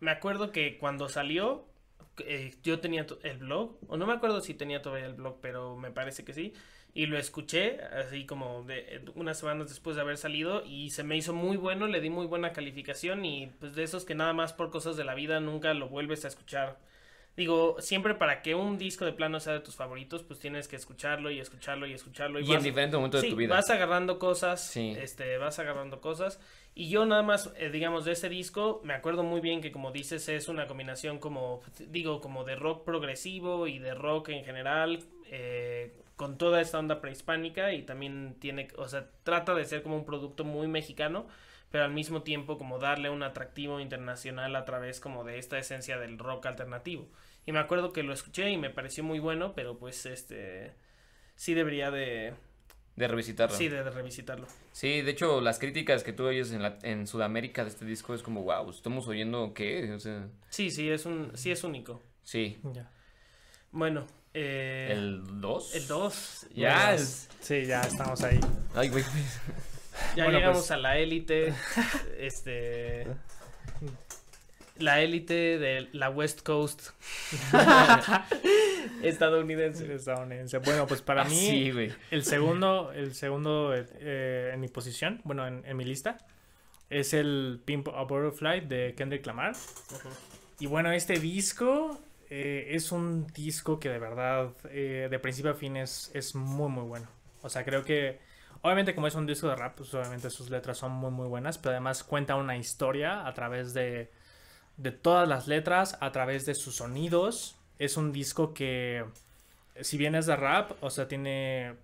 [0.00, 1.64] me acuerdo que cuando salió,
[2.18, 5.76] eh, yo tenía el blog, o no me acuerdo si tenía todavía el blog, pero
[5.76, 6.52] me parece que sí,
[6.94, 11.16] y lo escuché así como de unas semanas después de haber salido y se me
[11.16, 14.52] hizo muy bueno, le di muy buena calificación y pues de esos que nada más
[14.52, 16.78] por cosas de la vida nunca lo vuelves a escuchar.
[17.34, 20.76] Digo, siempre para que un disco de plano sea de tus favoritos, pues tienes que
[20.76, 22.38] escucharlo y escucharlo y escucharlo.
[22.38, 23.54] y vas- en diferentes momentos de tu vida.
[23.54, 24.94] vas agarrando cosas, Sí.
[24.98, 26.38] este, vas agarrando cosas.
[26.74, 29.92] Y yo nada más, eh, digamos, de ese disco, me acuerdo muy bien que como
[29.92, 34.98] dices, es una combinación como, digo, como de rock progresivo y de rock en general,
[35.34, 39.96] eh, con toda esta onda prehispánica y también tiene, o sea, trata de ser como
[39.96, 41.26] un producto muy mexicano,
[41.70, 45.98] pero al mismo tiempo como darle un atractivo internacional a través como de esta esencia
[45.98, 47.08] del rock alternativo.
[47.46, 50.74] Y me acuerdo que lo escuché y me pareció muy bueno, pero pues este
[51.34, 52.34] sí debería de
[52.96, 53.56] De revisitarlo.
[53.56, 54.46] sí de, de revisitarlo.
[54.72, 58.14] Sí, de hecho, las críticas que tú oyes en, la- en Sudamérica de este disco
[58.14, 62.02] es como, wow, estamos oyendo qué, o sea, Sí, sí es un sí es único.
[62.22, 62.58] sí.
[62.74, 62.90] Ya.
[63.72, 65.74] Bueno, eh, ¿El 2?
[65.74, 66.94] el 2 Ya.
[66.94, 68.38] Es- Sí, ya estamos ahí.
[68.74, 69.02] Ay, güey.
[70.16, 70.70] ya Bueno, llegamos pues.
[70.70, 71.52] a la élite
[72.18, 73.06] este
[74.78, 76.90] la élite de la West Coast
[79.02, 79.92] estadounidense.
[79.94, 80.58] Estadounidense.
[80.58, 81.92] Bueno, pues para mí, Sí, güey.
[82.10, 86.18] el segundo, el segundo eh, en mi posición, bueno, en, en mi lista,
[86.90, 89.54] es el Pimp a Butterfly de Kendrick Lamar.
[90.58, 91.98] Y bueno, este disco
[92.34, 96.70] eh, es un disco que de verdad, eh, de principio a fin, es, es muy,
[96.70, 97.06] muy bueno.
[97.42, 98.20] O sea, creo que,
[98.62, 101.58] obviamente como es un disco de rap, pues obviamente sus letras son muy, muy buenas,
[101.58, 104.10] pero además cuenta una historia a través de,
[104.78, 107.58] de todas las letras, a través de sus sonidos.
[107.78, 109.04] Es un disco que,
[109.82, 111.74] si bien es de rap, o sea, tiene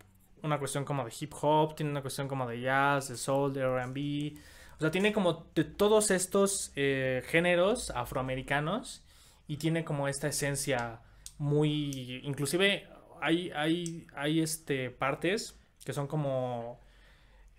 [0.42, 3.66] una cuestión como de hip hop, tiene una cuestión como de jazz, de soul, de
[3.66, 4.38] RB.
[4.78, 9.02] O sea, tiene como de todos estos eh, géneros afroamericanos
[9.48, 11.00] y tiene como esta esencia
[11.38, 12.20] muy...
[12.24, 12.86] Inclusive
[13.20, 16.78] hay, hay, hay este, partes que son como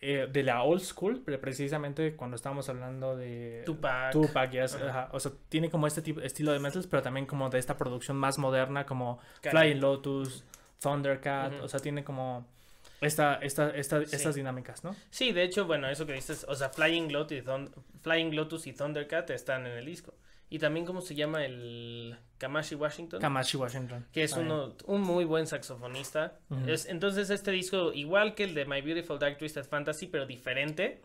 [0.01, 3.63] eh, de la old school, pero precisamente cuando estábamos hablando de...
[3.65, 4.13] Tupac.
[4.13, 5.09] Tupac, yes, ajá.
[5.11, 8.15] O sea, tiene como este tipo, estilo de metals, pero también como de esta producción
[8.15, 9.19] más moderna, como.
[9.41, 10.45] Flying Lotus,
[10.79, 11.53] Thundercat.
[11.61, 12.45] O sea, tiene como
[13.01, 14.15] esta, esta, esta, Sí.
[14.15, 14.95] estas dinámicas, ¿no?
[15.09, 17.43] Sí, de hecho, bueno, eso que dices, o sea, Flying Lotus y,
[18.01, 20.13] Flying Lotus y Thundercat están en el disco.
[20.49, 23.21] Y también, ¿cómo se llama el Kamashi Washington?
[23.21, 24.05] Kamashi Washington.
[24.11, 26.39] que es uno, un muy buen saxofonista.
[26.67, 31.01] Es, entonces este disco, igual que el de My Beautiful Dark Twisted Fantasy, pero diferente.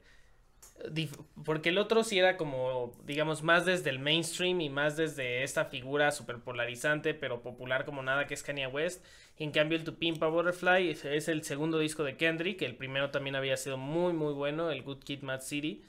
[0.91, 5.43] Dif- porque el otro sí era como, digamos, más desde el mainstream y más desde
[5.43, 9.05] esta figura super polarizante, pero popular como nada, que es Kanye West.
[9.39, 12.63] Y en cambio el To Pimp a Butterfly es, es el segundo disco de Kendrick,
[12.63, 15.85] el primero también había sido muy, muy bueno, el Good Kid Mad City.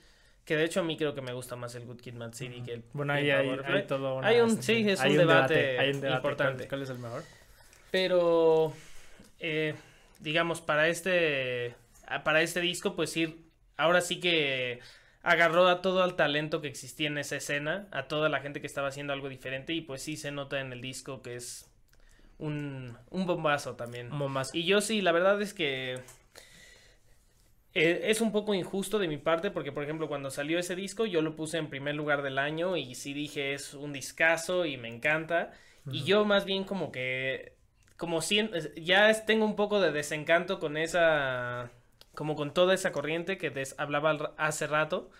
[0.46, 2.62] Que de hecho a mí creo que me gusta más el Good Kid Mad City
[2.62, 5.90] que el Bueno, ahí hay, hay todo una- Hay un- sí, es un debate hay
[5.92, 6.18] un debate.
[6.18, 6.68] importante.
[6.68, 7.24] ¿Cuál, es el mejor?
[7.92, 8.72] Pero,
[9.40, 9.74] eh,
[10.20, 11.74] digamos, para este,
[12.08, 13.40] a- para este disco, pues ir,
[13.78, 14.80] ahora sí que
[15.24, 18.68] agarró a todo el talento que existía en esa escena, a toda la gente que
[18.68, 21.72] estaba haciendo algo diferente y pues sí se nota en el disco que es
[22.38, 24.10] un, un bombazo también.
[24.10, 24.54] Como más.
[24.54, 26.00] Y yo sí, la verdad es que
[27.76, 31.06] eh, es un poco injusto de mi parte porque, por ejemplo, cuando salió ese disco
[31.06, 34.78] yo lo puse en primer lugar del año y sí dije es un discazo y
[34.78, 35.54] me encanta.
[35.92, 37.58] Y yo más bien como que,
[37.98, 41.72] como sien- ya tengo un poco de desencanto con esa,
[42.16, 45.12] como con toda esa corriente que des- hablaba hace rato.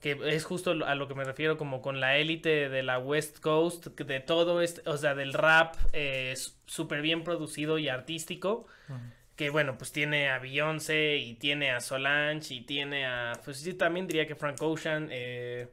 [0.00, 3.40] Que es justo a lo que me refiero como con la élite de la West
[3.40, 6.34] Coast, de todo este, o sea, del rap eh,
[6.66, 8.66] súper bien producido y artístico
[9.40, 13.72] que bueno, pues tiene a Beyoncé y tiene a Solange y tiene a, pues sí,
[13.72, 15.08] también diría que Frank Ocean.
[15.10, 15.66] eh,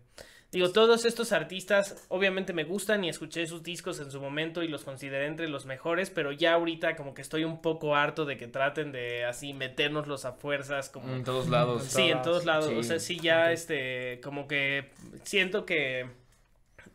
[0.54, 4.70] digo, todos estos artistas obviamente me gustan y escuché sus discos en su momento y
[4.70, 8.38] los consideré entre los mejores, pero ya ahorita como que estoy un poco harto de
[8.38, 11.14] que traten de así meternoslos a fuerzas como...
[11.14, 11.84] En todos lados.
[11.84, 12.72] Sí, en todos lados.
[12.74, 14.92] O sea, sí, ya este, como que
[15.24, 16.08] siento que,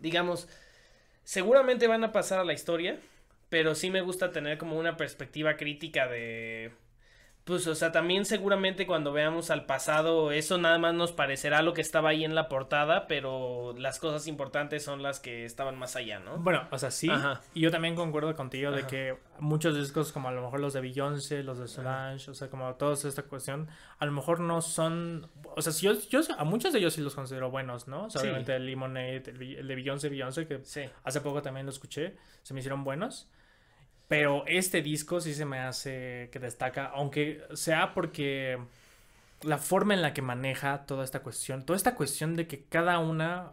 [0.00, 0.48] digamos,
[1.22, 2.98] seguramente van a pasar a la historia,
[3.52, 6.72] pero sí me gusta tener como una perspectiva crítica de,
[7.44, 11.74] pues, o sea, también seguramente cuando veamos al pasado, eso nada más nos parecerá lo
[11.74, 15.96] que estaba ahí en la portada, pero las cosas importantes son las que estaban más
[15.96, 16.38] allá, ¿no?
[16.38, 17.10] Bueno, o sea, sí.
[17.10, 17.42] Ajá.
[17.52, 20.80] Y yo también concuerdo contigo de que muchos discos, como a lo mejor los de
[20.80, 25.28] Beyoncé, los de Solange, o sea, como toda esta cuestión, a lo mejor no son.
[25.56, 28.04] O sea, si yo, yo a muchos de ellos sí los considero buenos, ¿no?
[28.04, 28.28] O sea, Sí.
[28.28, 30.82] obviamente el Lemonade, el, de Beyoncé, Beyoncé, que Sí.
[31.04, 33.28] hace poco también lo escuché, se me hicieron buenos.
[34.08, 38.58] Pero este disco sí se me hace que destaca, aunque sea porque
[39.42, 42.98] la forma en la que maneja toda esta cuestión, toda esta cuestión de que cada
[42.98, 43.52] una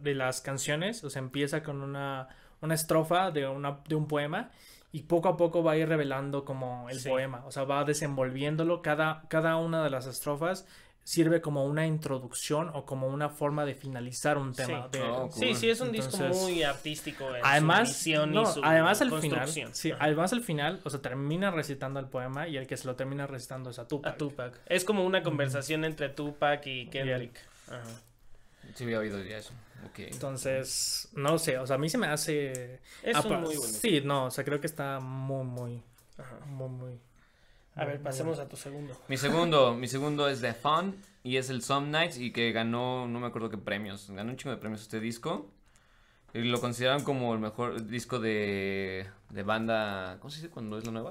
[0.00, 2.28] de las canciones, o sea, empieza con una,
[2.60, 4.50] una estrofa de, una, de un poema
[4.92, 7.08] y poco a poco va a ir revelando como el Sí.
[7.08, 10.66] poema, o sea, va desenvolviéndolo, cada, cada una de las estrofas
[11.04, 14.88] sirve como una introducción o como una forma de finalizar un tema.
[14.90, 14.98] Sí.
[14.98, 15.56] de- Oh, Sí, cool.
[15.56, 19.48] sí, es un disco muy artístico en Además, su no, y su además al final,
[19.48, 20.02] sí, Ajá.
[20.04, 23.26] además al final, o sea, termina recitando el poema y el que se lo termina
[23.26, 24.14] recitando es a Tupac.
[24.14, 24.60] A Tupac.
[24.66, 27.38] Es como una conversación entre Tupac y Kendrick.
[27.68, 27.82] Ajá.
[28.74, 29.52] Sí, había oído ya eso.
[29.90, 29.98] Ok.
[29.98, 32.80] Entonces, no sé, o sea, a mí se me hace...
[33.02, 33.62] Es un muy bueno.
[33.62, 35.82] Sí, no, o sea, creo que está muy, muy,
[36.16, 36.38] Ajá.
[36.46, 36.98] muy, muy...
[37.76, 38.96] A ver, pasemos a tu segundo.
[39.08, 40.94] Mi segundo, mi segundo es The Fun
[41.24, 44.36] y es el Some Nights y que ganó, no me acuerdo qué premios, ganó un
[44.36, 45.50] chingo de premios este disco.
[46.32, 50.84] Y lo consideran como el mejor disco de, de banda, ¿cómo se dice cuando es
[50.84, 51.10] la nueva?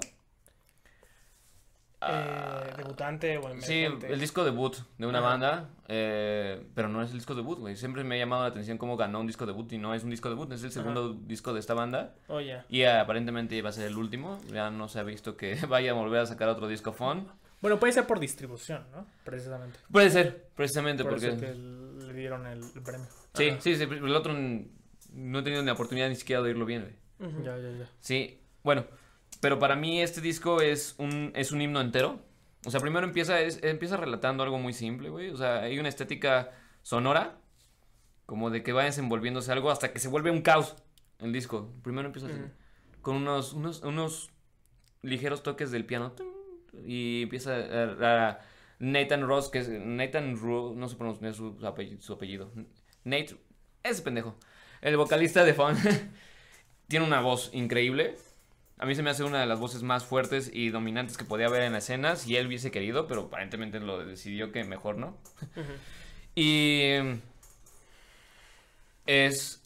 [2.09, 5.27] Eh, debutante o Sí, el disco debut de una Ajá.
[5.27, 7.75] banda, eh, pero no es el disco debut, güey.
[7.75, 10.09] Siempre me ha llamado la atención cómo ganó un disco debut y no es un
[10.09, 12.15] disco debut, es el segundo disco de esta banda.
[12.27, 12.65] Oh, ya.
[12.69, 15.91] Y eh, aparentemente va a ser el último, ya no se ha visto que vaya
[15.91, 17.27] a volver a sacar otro disco fun.
[17.61, 19.05] Bueno, puede ser por distribución, ¿no?
[19.23, 19.79] Precisamente.
[19.89, 21.27] Puede ser, precisamente Por porque...
[21.29, 23.07] eso que le dieron el, premio.
[23.33, 23.61] Sí, Ajá.
[23.61, 26.81] sí, sí, el otro no he tenido ni la oportunidad ni siquiera de oírlo bien,
[26.81, 27.43] güey.
[27.43, 27.85] Ya, ya, ya.
[28.01, 28.85] Sí, bueno,
[29.43, 32.21] pero para mí este disco es un, es un himno entero.
[32.65, 35.29] O sea, primero empieza, es- empieza relatando algo muy simple, güey.
[35.31, 37.37] O sea, hay una estética sonora,
[38.25, 40.75] como de que va desenvolviéndose algo hasta que se vuelve un caos
[41.19, 41.73] el disco.
[41.83, 42.37] Primero empieza así,
[43.01, 44.31] con unos, unos, unos
[45.01, 46.13] ligeros toques del piano.
[46.85, 48.39] Y empieza a, a-
[48.79, 51.57] Nathan Ross, que es Nathan Ross, no sé pronunciar su,
[51.99, 52.51] su apellido.
[53.03, 53.35] Nate,
[53.83, 54.35] ese pendejo.
[54.81, 55.75] El vocalista de Fun
[56.87, 58.15] tiene una voz increíble.
[58.83, 61.45] A mí se me hace una de las voces más fuertes y dominantes que podía
[61.45, 65.17] haber en la escena si él hubiese querido, pero aparentemente lo decidió que mejor no.
[66.35, 66.91] Y
[69.05, 69.63] es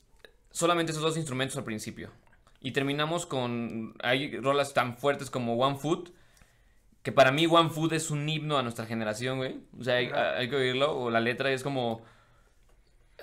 [0.52, 2.12] solamente esos dos instrumentos al principio.
[2.62, 3.96] Y terminamos con.
[4.04, 6.12] Hay rolas tan fuertes como One Foot.
[7.02, 9.62] Que para mí One Foot es un himno a nuestra generación, güey.
[9.80, 10.96] O sea, hay, que oírlo.
[10.96, 12.06] O la letra es como.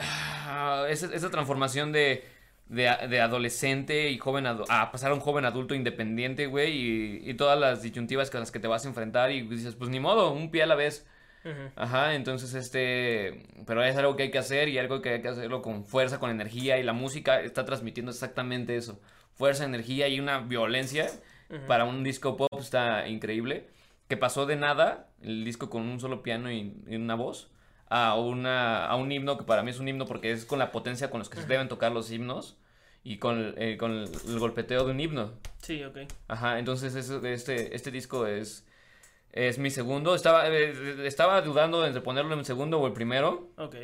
[0.01, 2.34] ah, esa, esa transformación de,
[2.69, 6.73] de, adolescente y joven adu- a pasar a un joven adulto independiente, güey.
[6.73, 9.31] Y, y todas las disyuntivas con las que te vas a enfrentar.
[9.31, 11.07] Y dices, pues ni modo, un pie a la vez.
[11.45, 11.71] Ujú.
[11.77, 15.29] Ajá, entonces este, pero es algo que hay que hacer y algo que hay que
[15.29, 18.99] hacerlo con fuerza, con energía y la música está transmitiendo exactamente eso,
[19.35, 21.11] fuerza, energía y una violencia
[21.69, 23.69] para un disco pop está increíble,
[24.09, 27.51] que pasó de nada, el disco con un solo piano y, y una voz,
[27.97, 30.73] a, una, a un himno que para mí es un himno porque es con la
[30.73, 32.57] potencia con los que se deben tocar los himnos
[33.05, 35.33] y con, eh, con el, el golpeteo de un himno.
[35.63, 35.99] Sí, ok.
[36.29, 38.67] Ajá, entonces eso- este, este disco es,
[39.33, 40.15] es mi segundo.
[40.15, 43.77] Estaba, eh, estaba dudando entre ponerlo en segundo o el primero, Ok.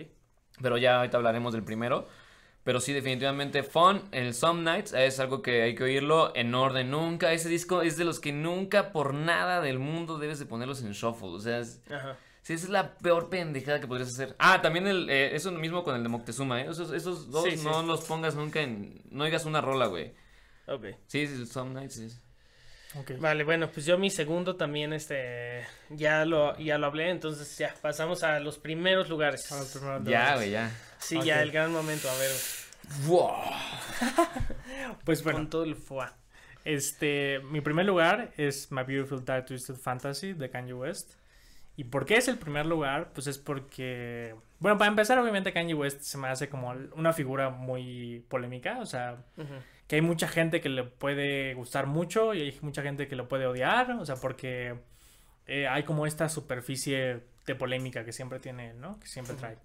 [0.60, 2.08] pero ya ahorita hablaremos del primero.
[2.62, 6.90] Pero sí, definitivamente Fun, el Some Nights, es algo que hay que oírlo en orden.
[6.90, 10.82] Nunca, ese disco es de los que nunca por nada del mundo debes de ponerlos
[10.82, 11.28] en shuffle.
[11.28, 12.16] O sea, es, Ajá.
[12.42, 14.34] Sí, esa es la peor pendejada que podrías hacer.
[14.38, 16.66] Ah, también el, eh, eso mismo con el de Moctezuma, ¿eh?
[16.70, 17.64] Esos, esos dos Sí, sí.
[17.64, 19.02] no los pongas nunca en...
[19.10, 20.12] No oigas una rola, güey.
[20.66, 20.86] Ok.
[21.06, 22.20] Sí, sí, Some Nights es...
[22.96, 23.12] Ok.
[23.20, 27.72] Vale, bueno, pues yo mi segundo también, este, ya lo, ya lo hablé, entonces ya,
[27.80, 29.50] pasamos a los primeros lugares.
[29.52, 30.76] Ahora primero de Ya, los- güey, ya.
[30.98, 32.30] Sí, ya, el gran momento, a ver,
[33.06, 33.30] Wow.
[35.04, 36.08] Pues bueno, con todo el foie.
[36.64, 41.12] Este, mi primer lugar es My Beautiful Dark Twisted Fantasy de Kanye West.
[41.76, 43.10] ¿Y por qué es el primer lugar?
[43.14, 47.50] Pues es porque, bueno, para empezar, obviamente Kanye West se me hace como una figura
[47.50, 49.24] muy polémica, o sea,
[49.86, 53.28] que hay mucha gente que le puede gustar mucho y hay mucha gente que lo
[53.28, 54.76] puede odiar, o sea, porque
[55.46, 59.00] eh, hay como esta superficie de polémica que siempre tiene, ¿no?
[59.00, 59.56] Que siempre trae.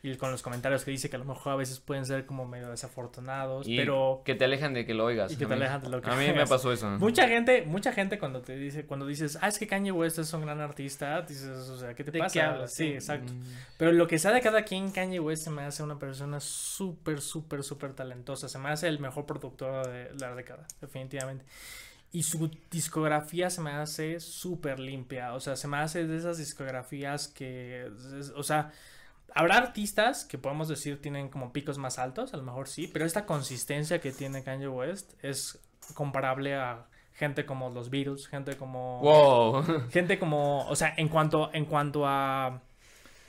[0.00, 2.46] Y con los comentarios que dice que a lo mejor a veces pueden ser como
[2.46, 5.32] medio desafortunados, Y pero que te alejan de que lo oigas.
[5.32, 6.88] Y que A te mí- alejan de lo que A mí me pasó eso.
[6.90, 10.32] Mucha gente, mucha gente cuando te dice, cuando dices, ah, es que Kanye West es
[10.32, 12.32] un gran artista, dices, o sea, ¿qué te ¿De pasa?
[12.32, 12.72] qué hablas?
[12.72, 12.92] Sí, Sí.
[12.92, 13.32] exacto.
[13.32, 13.42] Mm.
[13.76, 17.20] Pero lo que sea de cada quien, Kanye West se me hace una persona súper,
[17.20, 18.48] súper, súper talentosa.
[18.48, 21.44] Se me hace el mejor productor de la década, definitivamente.
[22.12, 25.34] Y su discografía se me hace súper limpia.
[25.34, 27.90] O sea, se me hace de esas discografías que,
[28.36, 28.70] o sea,
[29.34, 33.04] habrá artistas que podemos decir tienen como picos más altos, a lo mejor sí, pero
[33.04, 35.58] esta consistencia que tiene Kanye West es
[35.94, 39.88] comparable a gente como los Beatles, gente como Wow.
[39.90, 42.60] gente como, o sea, en cuanto en cuanto a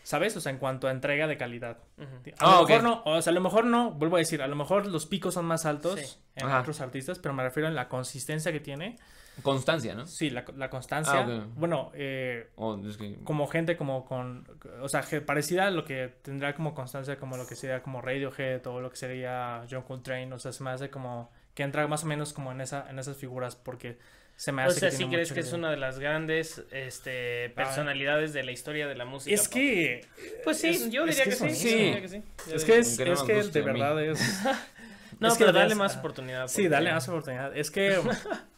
[0.09, 0.35] ¿sabes?
[0.35, 1.77] O sea, en cuanto a entrega de calidad.
[1.99, 2.03] A
[2.39, 2.69] Ah, lo ok.
[2.69, 5.05] mejor no, o sea, a lo mejor no, vuelvo a decir, a lo mejor los
[5.05, 6.17] picos son más altos Sí.
[6.35, 6.61] en Ajá.
[6.61, 8.97] otros artistas, pero me refiero a la consistencia que tiene.
[9.43, 10.07] Constancia, ¿no?
[10.07, 11.19] Sí, la, la constancia.
[11.27, 11.45] Ah.
[11.55, 14.47] Bueno, eh, Oh, es que- como gente como con,
[14.81, 18.65] o sea, parecida a lo que tendrá como constancia como lo que sería como Radiohead
[18.65, 22.03] o lo que sería John Coltrane, o sea, se me hace como que entra más
[22.03, 23.99] o menos como en esa en esas figuras porque
[24.39, 27.49] se me O hace sea, que ¿sí crees que es una de las grandes este,
[27.49, 29.35] personalidades de la historia de la música?
[29.35, 30.05] Es que
[30.45, 31.49] Pues sí, es- yo es diría que sí.
[31.55, 32.21] sí.
[32.53, 34.17] Es que es, es que de verdad es
[35.19, 36.47] No, es que pero dale más oportunidad.
[36.47, 37.57] Sí, dale más oportunidad.
[37.57, 37.99] Es que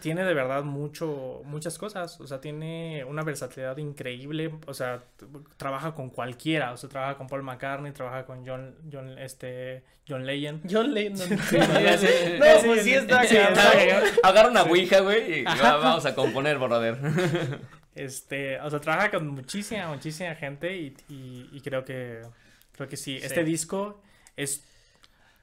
[0.00, 2.20] tiene de verdad mucho, muchas cosas.
[2.20, 4.52] O sea, tiene una versatilidad increíble.
[4.66, 5.04] O sea,
[5.56, 6.72] trabaja con cualquiera.
[6.72, 10.62] O sea, trabaja con Paul McCartney, trabaja con John, John, este, John Legend.
[10.70, 11.28] John sí.
[12.38, 13.22] no, pues sí está
[14.22, 16.98] Agarra una ouija, güey, y va- vamos a componer, brother.
[17.94, 22.22] Este, o sea, trabaja con muchísima, muchísima gente y, y, y creo que,
[22.72, 23.20] creo que sí.
[23.20, 23.24] Sí.
[23.24, 24.02] Este disco
[24.36, 24.64] es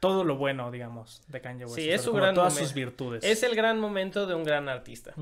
[0.02, 1.76] todo lo bueno, digamos, de Kanye West.
[1.78, 3.24] Sí, es su gran todas sus virtudes.
[3.24, 5.14] Es el gran momento de un gran artista.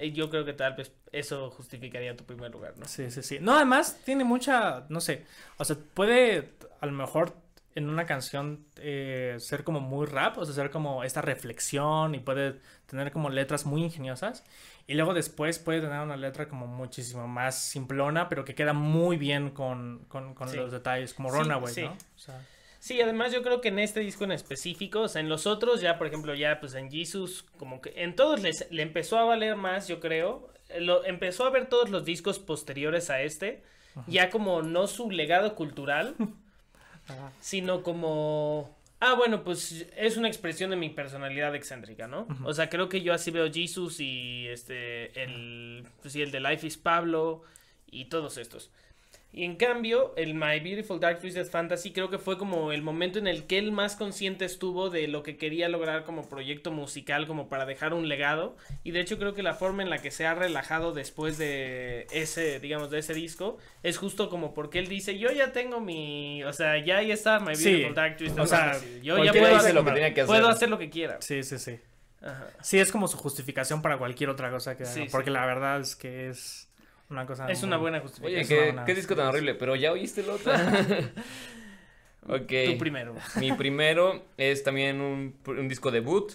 [0.00, 2.86] Y yo creo que tal vez eso justificaría tu primer lugar, ¿no?
[2.86, 3.38] Sí, sí, sí.
[3.40, 5.24] No, además tiene mucha, no sé,
[5.56, 6.50] o sea, puede
[6.80, 7.32] a lo mejor
[7.76, 12.20] en una canción eh, ser como muy rap, o sea, ser como esta reflexión y
[12.20, 14.44] puede tener como letras muy ingeniosas.
[14.86, 19.16] Y luego después puede tener una letra como muchísimo más simplona, pero que queda muy
[19.16, 20.56] bien con, con, con Sí.
[20.56, 21.82] los detalles, como Sí, Runaway, sí.
[21.82, 21.92] ¿no?
[21.92, 22.40] O sea,
[22.84, 25.80] Sí, además yo creo que en este disco en específico, o sea, en los otros
[25.80, 29.24] ya, por ejemplo, ya pues en Jesus, como que en todos les, le empezó a
[29.24, 30.52] valer más, yo creo.
[30.80, 33.62] Lo, empezó a ver todos los discos posteriores a este,
[34.06, 36.14] ya como no su legado cultural,
[37.08, 37.32] ajá.
[37.40, 38.76] sino como...
[39.00, 42.28] Ah, bueno, pues es una expresión de mi personalidad excéntrica, ¿no?
[42.44, 46.40] O sea, creo que yo así veo Jesus y este, el, pues sí, el de
[46.40, 47.44] Life is Pablo
[47.90, 48.70] y todos estos.
[49.36, 53.18] Y en cambio, el My Beautiful Dark Twisted Fantasy creo que fue como el momento
[53.18, 57.26] en el que él más consciente estuvo de lo que quería lograr como proyecto musical,
[57.26, 58.56] como para dejar un legado.
[58.84, 62.06] Y de hecho creo que la forma en la que se ha relajado después de
[62.12, 66.44] ese, digamos, de ese disco, es justo como porque él dice, yo ya tengo mi,
[66.44, 69.00] o sea, ya ahí está My Sí, Beautiful Dark Twisted o sea, Fantasy.
[69.02, 70.32] Yo ya puedo hacer, lo que tenía que hacer.
[70.32, 71.16] puedo hacer lo que quiera.
[71.20, 71.80] Sí, sí, sí.
[72.22, 72.50] Ajá.
[72.62, 75.06] Sí, es como su justificación para cualquier otra cosa que sí.
[75.10, 76.68] porque la verdad es que es
[77.14, 78.60] una cosa Es una buena Oye, justificación.
[78.60, 80.52] Es ¿qué, qué disco tan horrible, pero ya oíste el otro.
[82.28, 82.52] ok.
[82.66, 83.14] Tu primero.
[83.36, 86.32] Mi primero es también un, un disco debut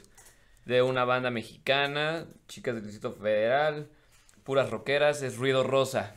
[0.65, 3.89] de una banda mexicana, chicas del Distrito Federal,
[4.43, 6.15] puras rockeras, es Ruido Rosa.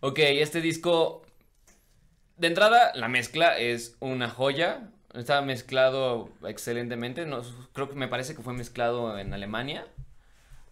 [0.00, 1.22] Ok, este disco,
[2.36, 7.42] de entrada, la mezcla es una joya, está mezclado excelentemente, no,
[7.72, 9.86] creo que me parece que fue mezclado en Alemania,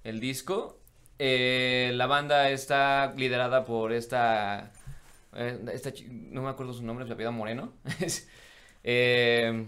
[0.04, 0.80] el disco.
[1.18, 4.72] Eh, la banda está liderada por esta,
[5.34, 7.72] eh, esta no me acuerdo su nombre, se apellida Moreno.
[8.88, 9.66] Eh,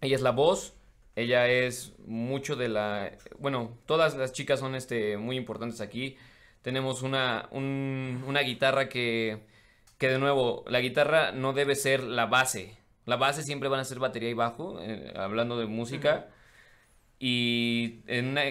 [0.00, 0.74] ella es la voz.
[1.16, 3.12] Ella es mucho de la.
[3.38, 6.16] Bueno, todas las chicas son este, muy importantes aquí.
[6.62, 9.40] Tenemos una, un- una guitarra que,
[9.98, 12.76] que, de nuevo, la guitarra no debe ser la base.
[13.06, 16.28] La base siempre van a ser batería y bajo, eh, hablando de música.
[17.18, 18.42] Y en una...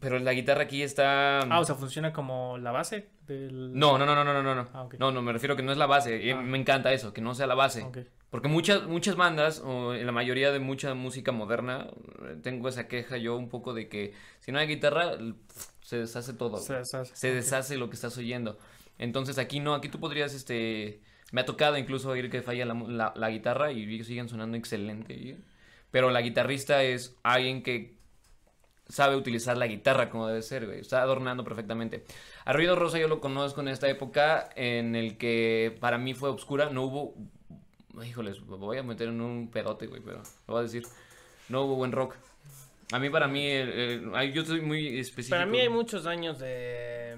[0.00, 1.40] Pero la guitarra aquí está...
[1.40, 3.72] Ah, o sea, funciona como la base del...
[3.72, 4.68] No, no, no, no, no, no, no.
[4.74, 4.86] Ah.
[4.98, 6.32] No, no, me refiero que no es la base.
[6.32, 6.42] Ah.
[6.42, 7.82] Me encanta eso, que no sea la base.
[7.82, 7.98] Ok.
[8.28, 11.86] Porque muchas, muchas bandas, o en la mayoría de mucha música moderna,
[12.42, 15.12] tengo esa queja yo un poco de que si no hay guitarra,
[15.80, 16.58] se deshace todo.
[16.58, 18.58] Se deshace, Se deshace lo que estás oyendo.
[18.98, 21.00] Entonces aquí no, aquí tú podrías, este...
[21.32, 25.38] Me ha tocado incluso oír que falla la, la- la guitarra y siguen sonando excelente.
[25.90, 27.95] Pero la guitarrista es alguien que
[28.88, 30.80] sabe utilizar la guitarra como debe ser, güey.
[30.80, 32.04] Está adornando perfectamente.
[32.44, 36.30] A Ruido Rosa yo lo conozco en esta época en el que para mí fue
[36.30, 36.70] oscura.
[36.70, 37.14] No hubo...
[38.04, 40.84] Híjoles, me voy a meter en un pedote, güey, pero lo voy a decir.
[41.48, 42.14] No hubo buen rock.
[42.92, 45.34] A mí, para mí, el- el- ay, yo soy muy específico.
[45.34, 47.16] Para mí hay muchos años de,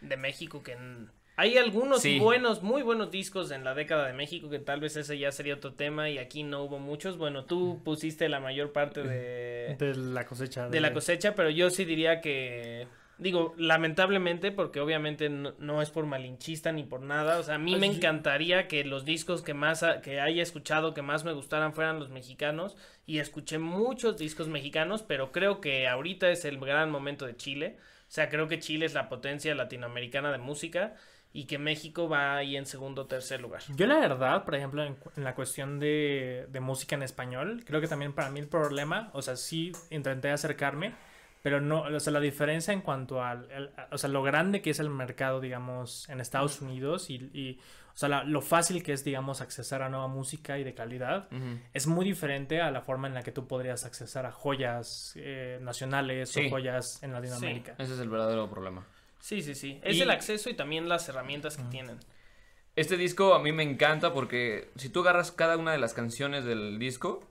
[0.00, 0.72] de México que...
[0.72, 1.08] n-
[1.40, 2.18] Hay algunos Sí.
[2.18, 5.54] buenos, muy buenos discos en la década de México que tal vez ese ya sería
[5.54, 7.16] otro tema y aquí no hubo muchos.
[7.16, 10.68] Bueno, tú pusiste la mayor parte de, De la cosecha.
[10.68, 12.88] de la cosecha, pero yo sí diría que...
[13.18, 17.38] Digo, lamentablemente, porque obviamente no, no es por malinchista ni por nada.
[17.38, 21.02] O sea, a mí me encantaría que los discos que más que haya escuchado, que
[21.02, 22.76] más me gustaran, fueran los mexicanos.
[23.06, 27.76] Y escuché muchos discos mexicanos, pero creo que ahorita es el gran momento de Chile.
[28.08, 30.94] O sea, creo que Chile es la potencia latinoamericana de música
[31.32, 33.62] y que México va ahí en segundo o tercer lugar.
[33.76, 37.86] Yo la verdad, por ejemplo, en, la cuestión de, de música en español, creo que
[37.88, 40.94] también para mí el problema, o sea, sí intenté acercarme,
[41.42, 44.70] pero no, o sea, la diferencia en cuanto al, el- o sea, lo grande que
[44.70, 47.60] es el mercado, digamos, en Estados Unidos y, y,
[47.94, 51.28] o sea, la- lo fácil que es, digamos, accesar a nueva música y de calidad,
[51.74, 55.58] es muy diferente a la forma en la que tú podrías accesar a joyas eh,
[55.62, 56.46] nacionales Sí.
[56.46, 57.74] o joyas en Latinoamérica.
[57.78, 58.84] Ese es el verdadero problema.
[59.20, 59.80] Sí, sí, sí.
[59.82, 61.98] Es Y- el acceso y también las herramientas que tienen.
[62.76, 66.44] Este disco a mí me encanta porque si tú agarras cada una de las canciones
[66.44, 67.26] del disco,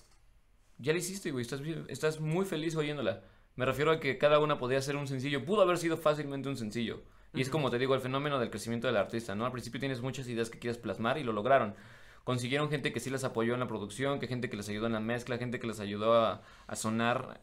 [0.78, 1.42] ya la hiciste, güey.
[1.44, 3.24] Estás, estás muy feliz oyéndola.
[3.56, 5.46] Me refiero a que cada una podía ser un sencillo.
[5.46, 7.02] Pudo haber sido fácilmente un sencillo.
[7.34, 9.46] Y es como te digo, el fenómeno del crecimiento del artista, ¿no?
[9.46, 11.76] Al principio tienes muchas ideas que quieres plasmar y lo lograron.
[12.24, 14.94] Consiguieron gente que sí les apoyó en la producción, que gente que les ayudó en
[14.94, 17.40] la mezcla, gente que les ayudó a, a sonar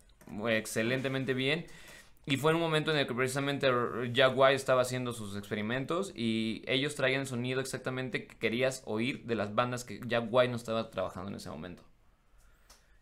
[0.48, 1.66] eh, excelentemente bien.
[2.26, 3.70] Y fue en un momento en el que precisamente
[4.12, 9.24] Jack White estaba haciendo sus experimentos y ellos traían el sonido exactamente que querías oír
[9.24, 11.82] de las bandas que Jack White no estaba trabajando en ese momento.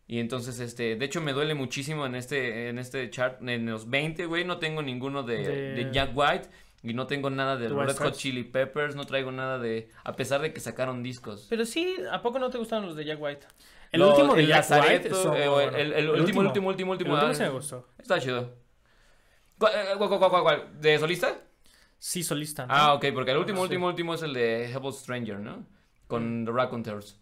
[0.07, 3.89] Y entonces, este, de hecho me duele muchísimo en este, en este chart, en los
[3.89, 6.49] 20, güey, no tengo ninguno de, De- de Jack White
[6.83, 8.13] y no tengo nada de Red Hot.
[8.17, 11.47] Chili Peppers, no traigo nada de, a pesar de que sacaron discos.
[11.49, 13.47] Pero sí, ¿a poco no te gustaron los de Jack White?
[13.93, 17.23] El último de el Jack White, eh, el- el- el último, último, último, último, El
[17.23, 17.87] último ah, sí me gustó.
[17.97, 18.61] Está chido.
[19.63, 20.81] ¿Cuál, eh, cuál, cuál, cuál, cuál?
[20.81, 21.37] ¿De solista?
[21.97, 22.65] Sí, solista.
[22.65, 22.73] ¿no?
[22.73, 23.63] Ah, ok, porque el último, Sí.
[23.63, 25.65] último, último es el de Hebel Stranger, ¿no?
[26.07, 27.17] Con The Raconteurs.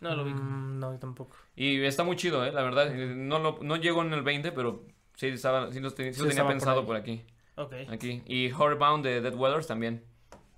[0.00, 0.32] No lo vi.
[0.34, 1.36] Mm, no, tampoco.
[1.54, 2.50] Y está muy chido, ¿eh?
[2.50, 2.88] La verdad.
[2.92, 4.82] eh, No, lo, no llegó en el 20, pero
[5.14, 7.24] sí, estaba, sí, los te- sí Sí lo tenía pensado por, aquí.
[7.54, 7.74] Ok.
[7.88, 8.22] aquí.
[8.26, 10.02] Y Horrorbound de Dead Weathers también.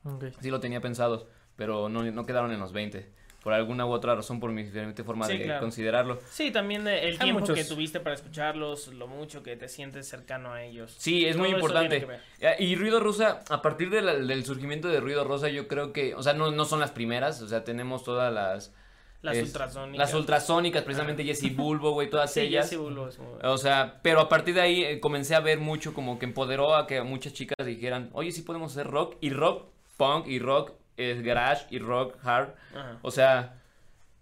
[0.05, 0.25] Ok.
[0.41, 3.13] Sí lo tenía pensado, pero no, no quedaron en los 20.
[3.47, 5.61] Por alguna u otra razón, por mi diferente forma Sí, de claro.
[5.61, 6.19] considerarlo.
[6.29, 7.57] Sí, también eh, el Hay tiempo muchos.
[7.57, 10.93] que tuviste para escucharlos, lo mucho que te sientes cercano a ellos.
[10.99, 12.09] Sí, es muy Todo importante.
[12.41, 15.93] Eh, Y Ruido Rosa, a partir de la- del surgimiento de Ruido Rosa, yo creo
[15.93, 18.75] que, o sea, no, no son las primeras, o sea, tenemos todas las...
[19.23, 19.99] Las es- ultrasónicas.
[19.99, 22.69] Las ultrasónicas, precisamente Jessie Bulbo, güey, todas Sí, ellas.
[22.69, 25.61] Jesse Bulbo es muy- O sea, pero a partir de ahí eh, comencé a ver
[25.61, 29.31] mucho como que empoderó a que muchas chicas dijeran, oye, sí podemos hacer rock, y
[29.31, 29.67] rock
[29.97, 32.51] punk, y rock eh, garage, y rock hard.
[32.75, 32.99] Ajá.
[33.03, 33.61] O sea,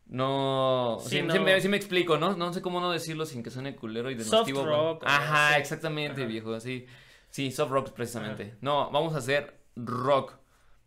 [0.06, 0.98] no...
[1.02, 1.32] Sí, Sí, no.
[1.34, 2.36] sí me, sí me explico, ¿no?
[2.36, 4.64] No sé cómo no decirlo sin que suene culero y Soft denostivo.
[4.66, 6.28] rock, o- Ajá, exactamente, Ajá.
[6.28, 6.86] viejo, sí.
[7.30, 8.54] Sí, soft rock precisamente.
[8.60, 10.34] No, vamos a hacer rock.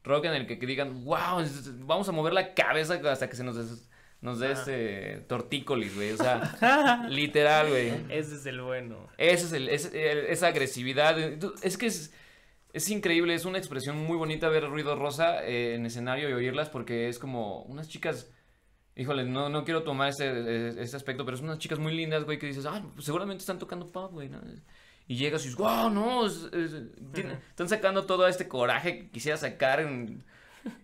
[0.04, 3.36] Rock en el que, que digan, wow, es- vamos a mover la cabeza hasta que
[3.36, 3.90] se nos, des-
[4.22, 6.12] nos dé este tortícolis, güey.
[6.12, 7.90] O sea, literal, güey.
[8.10, 9.10] Ese es el bueno.
[9.18, 11.18] Ese es el, es- el- esa agresividad.
[11.62, 12.14] Es que es,
[12.78, 16.70] es increíble, es una expresión muy bonita ver ruido rosa eh, en escenario y oírlas
[16.70, 18.32] porque es como unas chicas.
[18.96, 22.40] Híjole, no, no quiero tomar ese, ese aspecto, pero son unas chicas muy lindas, güey,
[22.40, 24.42] que dices, ah, seguramente están tocando pop, güey, ¿no?
[25.08, 26.74] Y llegas y dices, wow, no, es- es-
[27.14, 30.24] tiene- están sacando todo este coraje que quisiera sacar en-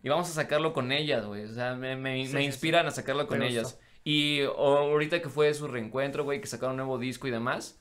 [0.03, 1.45] y vamos a sacarlo con ellas, güey.
[1.45, 3.79] O sea, me, me- Sí, me sí, inspiran a sacarlo con Me ellas.
[4.03, 7.79] Y o- ahorita que fue su reencuentro, güey, que sacaron un nuevo disco y demás,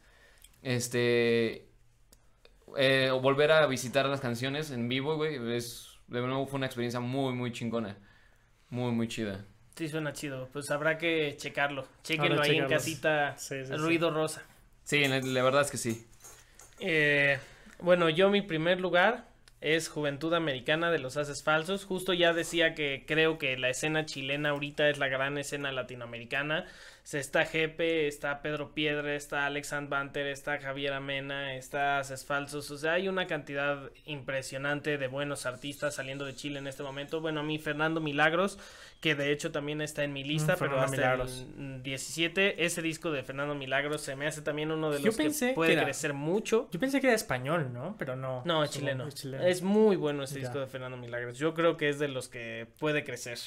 [0.62, 1.68] este,
[2.76, 6.66] eh, o volver a visitar las canciones en vivo, güey, es, de nuevo fue una
[6.66, 7.96] experiencia muy, muy chingona.
[8.70, 9.44] Muy, muy chida.
[9.76, 10.48] Sí, suena chido.
[10.52, 11.86] Pues habrá que checarlo.
[12.02, 13.36] Chequenlo ahí en casita.
[13.36, 13.76] Sí, sí, sí.
[13.76, 14.42] Ruido rosa.
[14.84, 16.06] Sí, la, la verdad es que sí.
[16.80, 17.38] Eh,
[17.80, 19.26] bueno, yo mi primer lugar
[19.60, 21.84] es Juventud Americana de los Haces Falsos.
[21.84, 26.66] Justo ya decía que creo que la escena chilena ahorita es la gran escena latinoamericana.
[27.12, 32.70] Está Jepe, está Pedro Piedra, está Alexand Banter, está Javier Amena, está Haces Falsos.
[32.70, 37.20] O sea, hay una cantidad impresionante de buenos artistas saliendo de Chile en este momento.
[37.20, 38.58] Bueno, a mí Fernando Milagros,
[39.00, 41.46] que de hecho también está en mi lista, Mm, pero hasta Milagros.
[41.58, 42.64] el 17.
[42.64, 45.72] Ese disco de Fernando Milagros se me hace también uno de los que que puede
[45.72, 46.68] era- crecer mucho.
[46.70, 47.96] Yo pensé que era español, ¿no?
[47.98, 48.42] Pero no.
[48.46, 49.08] No, es chileno.
[49.08, 49.44] es chileno.
[49.44, 50.42] Es muy bueno ese Ya.
[50.42, 51.36] disco de Fernando Milagros.
[51.36, 53.38] Yo creo que es de los que puede crecer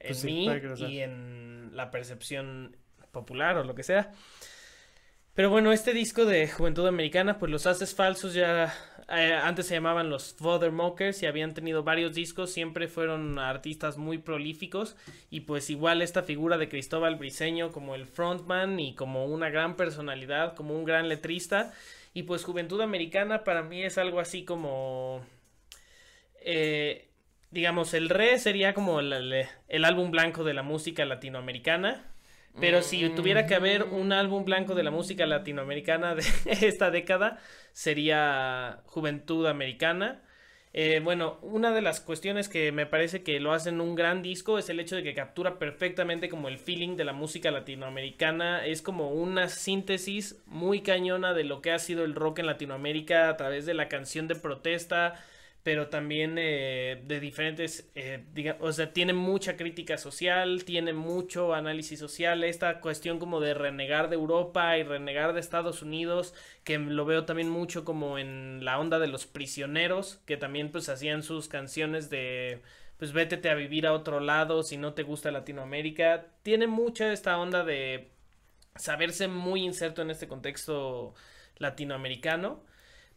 [0.00, 0.88] en Pues sí, mí puede crecer.
[0.90, 2.76] y en la percepción
[3.14, 4.12] popular o lo que sea.
[5.34, 8.72] Pero bueno, este disco de Juventud Americana, pues los haces falsos ya
[9.08, 10.36] eh, antes se llamaban los
[10.72, 14.96] Mockers y habían tenido varios discos, siempre fueron artistas muy prolíficos
[15.30, 19.74] y pues igual esta figura de Cristóbal Briseño como el frontman y como una gran
[19.76, 21.72] personalidad, como un gran letrista
[22.14, 25.26] y pues Juventud Americana para mí es algo así como
[26.40, 27.08] eh,
[27.50, 32.04] digamos el re sería como el- el álbum blanco de la música latinoamericana
[32.60, 37.38] pero si tuviera que haber un álbum blanco de la música latinoamericana de esta década,
[37.72, 40.22] sería Juventud Americana.
[40.76, 44.58] Eh, bueno, una de las cuestiones que me parece que lo hacen un gran disco
[44.58, 48.66] es el hecho de que captura perfectamente como el feeling de la música latinoamericana.
[48.66, 53.28] Es como una síntesis muy cañona de lo que ha sido el rock en Latinoamérica
[53.28, 55.14] a través de la canción de protesta,
[55.64, 61.54] pero también eh, de diferentes, eh, diga- o sea, tiene mucha crítica social, tiene mucho
[61.54, 66.34] análisis social, esta cuestión como de renegar de Europa y renegar de Estados Unidos,
[66.64, 70.88] que lo veo también mucho como en la onda de los prisioneros, que también pues
[70.90, 72.62] hacían sus canciones de
[72.98, 77.38] pues vétete a vivir a otro lado si no te gusta Latinoamérica, tiene mucha esta
[77.38, 78.10] onda de
[78.76, 81.14] saberse muy inserto en este contexto
[81.58, 82.64] latinoamericano.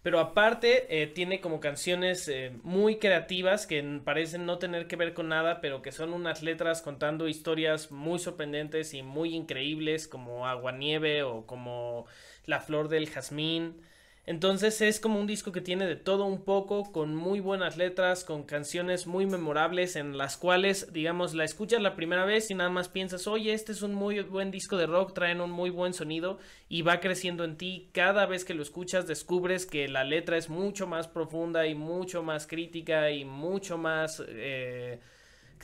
[0.03, 5.13] Pero aparte eh, tiene como canciones eh, muy creativas que parecen no tener que ver
[5.13, 10.47] con nada, pero que son unas letras contando historias muy sorprendentes y muy increíbles como
[10.47, 12.05] Aguanieve o como
[12.45, 13.81] La Flor del Jazmín.
[14.27, 18.25] Entonces es como un disco que tiene de todo un poco, con muy buenas letras,
[18.25, 22.69] con canciones muy memorables en las cuales, digamos, la escuchas la primera vez y nada
[22.69, 25.93] más piensas, oye, este es un muy buen disco de rock, traen un muy buen
[25.93, 27.89] sonido y va creciendo en ti.
[27.93, 32.21] Cada vez que lo escuchas descubres que la letra es mucho más profunda y mucho
[32.21, 34.21] más crítica y mucho más...
[34.27, 34.99] eh,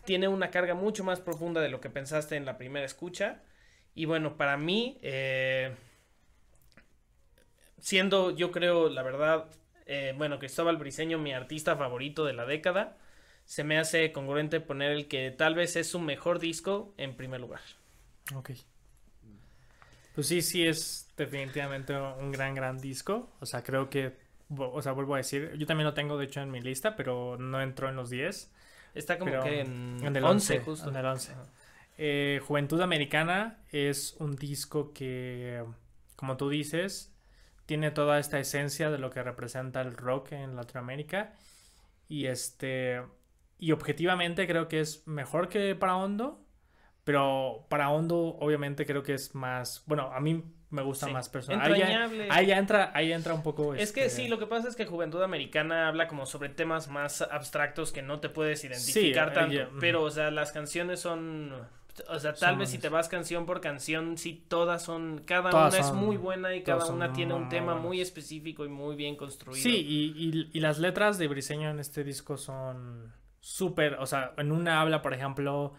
[0.06, 3.42] tiene una carga mucho más profunda de lo que pensaste en la primera escucha.
[3.94, 5.00] Y bueno, para mí...
[5.02, 5.74] eh,
[7.84, 9.46] siendo yo creo, la verdad,
[9.86, 12.98] eh, bueno, Cristóbal Briseño mi artista favorito de la década,
[13.44, 17.42] se me hace congruente poner el que tal vez es su mejor disco en primer
[17.42, 17.60] lugar.
[18.34, 18.52] Ok.
[20.16, 23.30] Pues sí, sí es definitivamente un gran, gran disco.
[23.42, 24.14] O sea, creo que,
[24.58, 27.36] o sea, vuelvo a decir, yo también lo tengo de hecho en mi lista, pero
[27.38, 28.50] no entró en los 10.
[28.94, 30.90] Está como que en, en el 11 11, justo.
[30.90, 31.32] en el 11.
[31.34, 31.44] Ajá.
[31.98, 35.64] Eh, Juventud Americana es un disco que,
[36.16, 37.13] como tú dices,
[37.66, 41.34] tiene toda esta esencia de lo que representa el rock en Latinoamérica.
[42.08, 43.02] Y este.
[43.58, 46.46] Y objetivamente creo que es mejor que para Hondo.
[47.04, 49.84] Pero para Hondo, obviamente, creo que es más.
[49.86, 51.14] Bueno, a mí me gusta Sí.
[51.14, 51.72] más personal.
[51.72, 53.76] Ahí ya, ahí ya entra, ahí entra un poco.
[53.76, 56.88] Es que este, sí, lo que pasa es que Juventud Americana habla como sobre temas
[56.88, 59.70] más abstractos que no te puedes identificar tanto.
[59.80, 61.54] Pero, o sea, las canciones son.
[62.10, 65.22] O sea, tal Son vez si te vas canción por canción, sí, todas son.
[65.26, 68.66] Cada Todas una son- es muy buena y cada una tiene un tema muy específico
[68.66, 69.62] y muy bien construido.
[69.62, 74.34] Sí, y, y- y las letras de Briseño en este disco son súper, o sea,
[74.38, 75.74] en una habla, por ejemplo,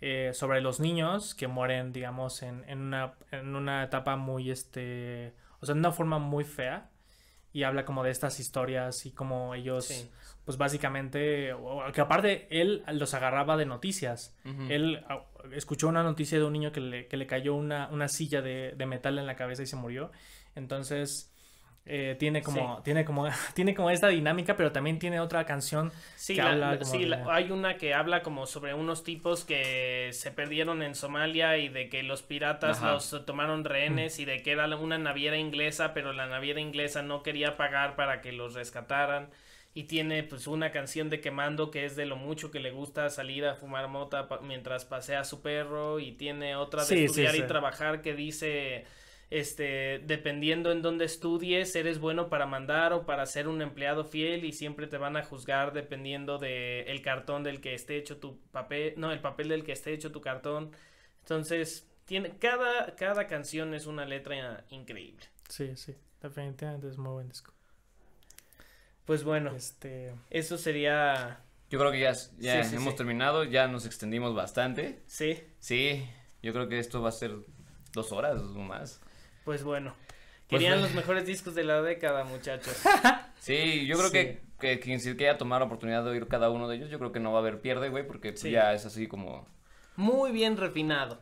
[0.00, 5.34] eh, sobre los niños que mueren, digamos, en, en una, en una etapa muy, este,
[5.60, 6.88] o sea, en una forma muy fea,
[7.52, 10.08] y habla como de estas historias y como ellos, Sí.
[10.44, 11.52] pues básicamente,
[11.92, 14.36] que aparte él los agarraba de noticias.
[14.68, 15.04] Él
[15.52, 18.72] escuchó una noticia de un niño que le, que le cayó una, una silla de,
[18.76, 20.10] de metal en la cabeza y se murió.
[20.54, 21.32] Entonces,
[21.86, 25.90] eh, tiene como, tiene como, tiene como esta dinámica, pero también tiene otra canción.
[26.16, 28.74] Sí, que la- habla la- como sí, de- la- hay una que habla como sobre
[28.74, 32.92] unos tipos que se perdieron en Somalia y de que los piratas Ajá.
[32.92, 37.22] los tomaron rehenes y de que era una naviera inglesa, pero la naviera inglesa no
[37.22, 39.30] quería pagar para que los rescataran.
[39.72, 43.08] Y tiene pues una canción de Quemando que es de lo mucho que le gusta
[43.10, 46.00] salir a fumar mota pa- mientras pasea a su perro.
[46.00, 47.42] Y tiene otra de Sí, sí, estudiar sí.
[47.42, 48.84] y trabajar que dice
[49.30, 54.44] este, dependiendo en dónde estudies, eres bueno para mandar o para ser un empleado fiel
[54.44, 58.40] y siempre te van a juzgar dependiendo de el cartón del que esté hecho tu
[58.50, 60.72] papel, no, el papel del que esté hecho tu cartón.
[61.20, 65.26] Entonces, tiene cada cada canción es una letra increíble.
[65.48, 67.52] Sí, sí, definitivamente es muy buen disco.
[69.10, 71.40] Pues bueno, Este, eso sería.
[71.68, 72.96] Yo creo que ya, ya Sí, sí, hemos sí.
[72.98, 75.02] terminado, ya nos extendimos bastante.
[75.08, 76.08] Sí, Sí,
[76.44, 77.32] yo creo que esto va a ser
[77.92, 79.00] dos horas o más.
[79.44, 79.96] pues bueno.
[80.48, 80.86] Pues Querían bueno.
[80.86, 82.72] los mejores discos de la década, muchachos.
[83.40, 84.12] Sí, yo creo Sí.
[84.12, 87.00] que, que quien se quiera tomar la oportunidad de oír cada uno de ellos, yo
[87.00, 88.52] creo que no va a haber pierde, güey, porque pues, Sí.
[88.52, 89.44] ya es así como...
[89.96, 91.20] Muy bien refinado.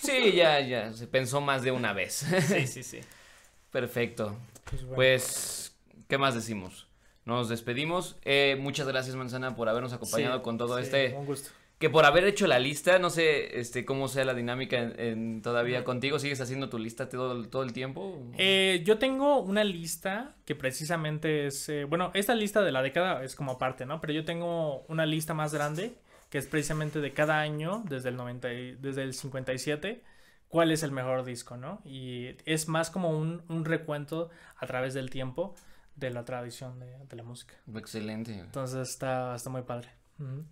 [0.00, 2.12] Sí, ya, ya, se pensó más de una vez.
[2.46, 3.00] Sí, sí, sí.
[3.72, 4.38] Perfecto.
[4.70, 4.94] pues, bueno.
[4.94, 6.86] Pues, ¿qué más decimos?
[7.24, 8.16] Nos despedimos.
[8.24, 11.14] Eh, muchas gracias, Manzana, por habernos acompañado Sí, con todo sí, este...
[11.16, 11.50] Un gusto.
[11.78, 15.42] Que por haber hecho la lista, no sé este cómo sea la dinámica en, en-
[15.42, 16.18] todavía contigo.
[16.20, 18.16] ¿Sigues haciendo tu lista todo, el- todo el tiempo?
[18.38, 23.24] Eh, yo tengo una lista que precisamente es, eh, bueno, esta lista de la década
[23.24, 24.00] es como aparte, ¿no?
[24.00, 25.94] Pero yo tengo una lista más grande
[26.30, 30.00] que es precisamente de cada año, desde el 90, y- desde el 57,
[30.48, 31.82] cuál es el mejor disco, ¿no?
[31.84, 35.54] Y es más como un, un recuento a través del tiempo
[35.96, 37.54] de la tradición de, de la música.
[37.74, 39.88] Excelente, Entonces está, está muy padre.
[40.18, 40.44] Ujú.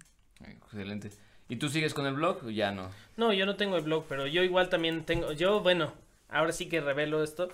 [0.44, 1.10] excelente.
[1.48, 2.90] ¿Y tú sigues con el blog o ya no?
[3.16, 5.32] No, yo no tengo el blog, pero yo igual también tengo.
[5.32, 5.92] Yo, bueno,
[6.28, 7.48] ahora sí que revelo esto.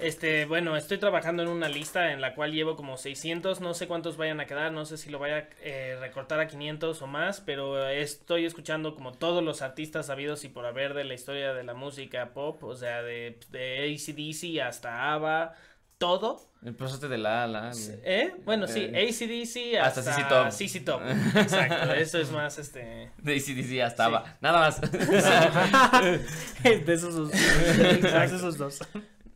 [0.00, 3.86] Este, bueno, estoy trabajando en una lista en la cual llevo como 600, no sé
[3.86, 7.06] cuántos vayan a quedar, no sé si lo vaya a eh, recortar a 500 o
[7.06, 11.54] más, pero estoy escuchando como todos los artistas sabidos y por haber de la historia
[11.54, 15.54] de la música pop, o sea, de, de ACDC hasta ABBA,
[15.98, 16.40] todo.
[16.78, 17.72] Pasaste de la a la.
[18.04, 18.34] ¿Eh?
[18.44, 20.50] Bueno, sí, Eh, ACDC hasta hasta, CC Top.
[20.50, 21.02] CC Top.
[21.36, 23.10] Exacto, eso es más este...
[23.18, 24.38] De ACDC hasta ABBA.
[24.40, 24.80] Nada más.
[26.62, 27.30] de esos dos.
[27.30, 28.78] de esos dos.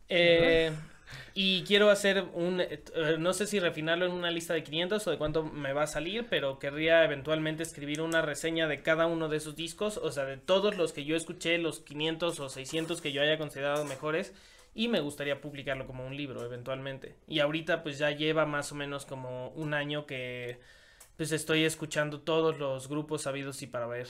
[0.09, 0.73] Eh,
[1.41, 2.83] y quiero hacer un, eh,
[3.19, 5.87] no sé si refinarlo en una lista de 500 o de cuánto me va a
[5.87, 10.25] salir, pero querría eventualmente escribir una reseña de cada uno de esos discos, o sea,
[10.25, 14.33] de todos los que yo escuché, los 500 o 600 que yo haya considerado mejores,
[14.79, 17.17] y me gustaría publicarlo como un libro eventualmente.
[17.27, 20.61] Y ahorita pues ya lleva más o menos como un año que
[21.17, 24.07] pues estoy escuchando todos los grupos sabidos y para ver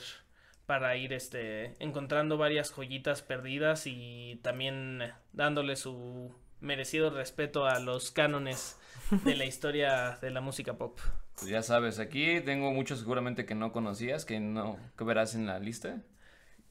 [0.67, 8.11] para ir este encontrando varias joyitas perdidas y también dándole su merecido respeto a los
[8.11, 8.77] cánones
[9.25, 10.99] de la historia de la música pop.
[11.33, 15.47] Pues ya sabes, aquí tengo muchos seguramente que no conocías, que no, que verás en
[15.47, 16.03] la lista.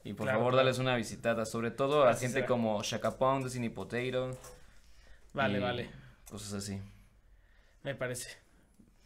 [0.05, 0.67] Y por Claro, favor, claro.
[0.67, 2.47] dales una visitada, sobre todo a Así gente será.
[2.47, 4.39] como Shaka Pound, Destiny Potato.
[5.35, 5.91] Vale, vale,
[6.31, 6.81] Cosas así.
[7.83, 8.37] me parece.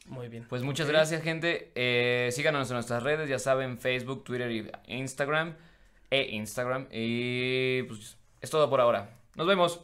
[0.07, 0.47] Muy bien.
[0.49, 1.71] Pues muchas gracias, gente.
[1.75, 5.55] Eh, síganos en nuestras redes, ya saben, Facebook, Twitter y Instagram.
[6.11, 6.89] E Instagram.
[6.91, 9.11] Y pues es todo por ahora.
[9.37, 9.81] Nos vemos.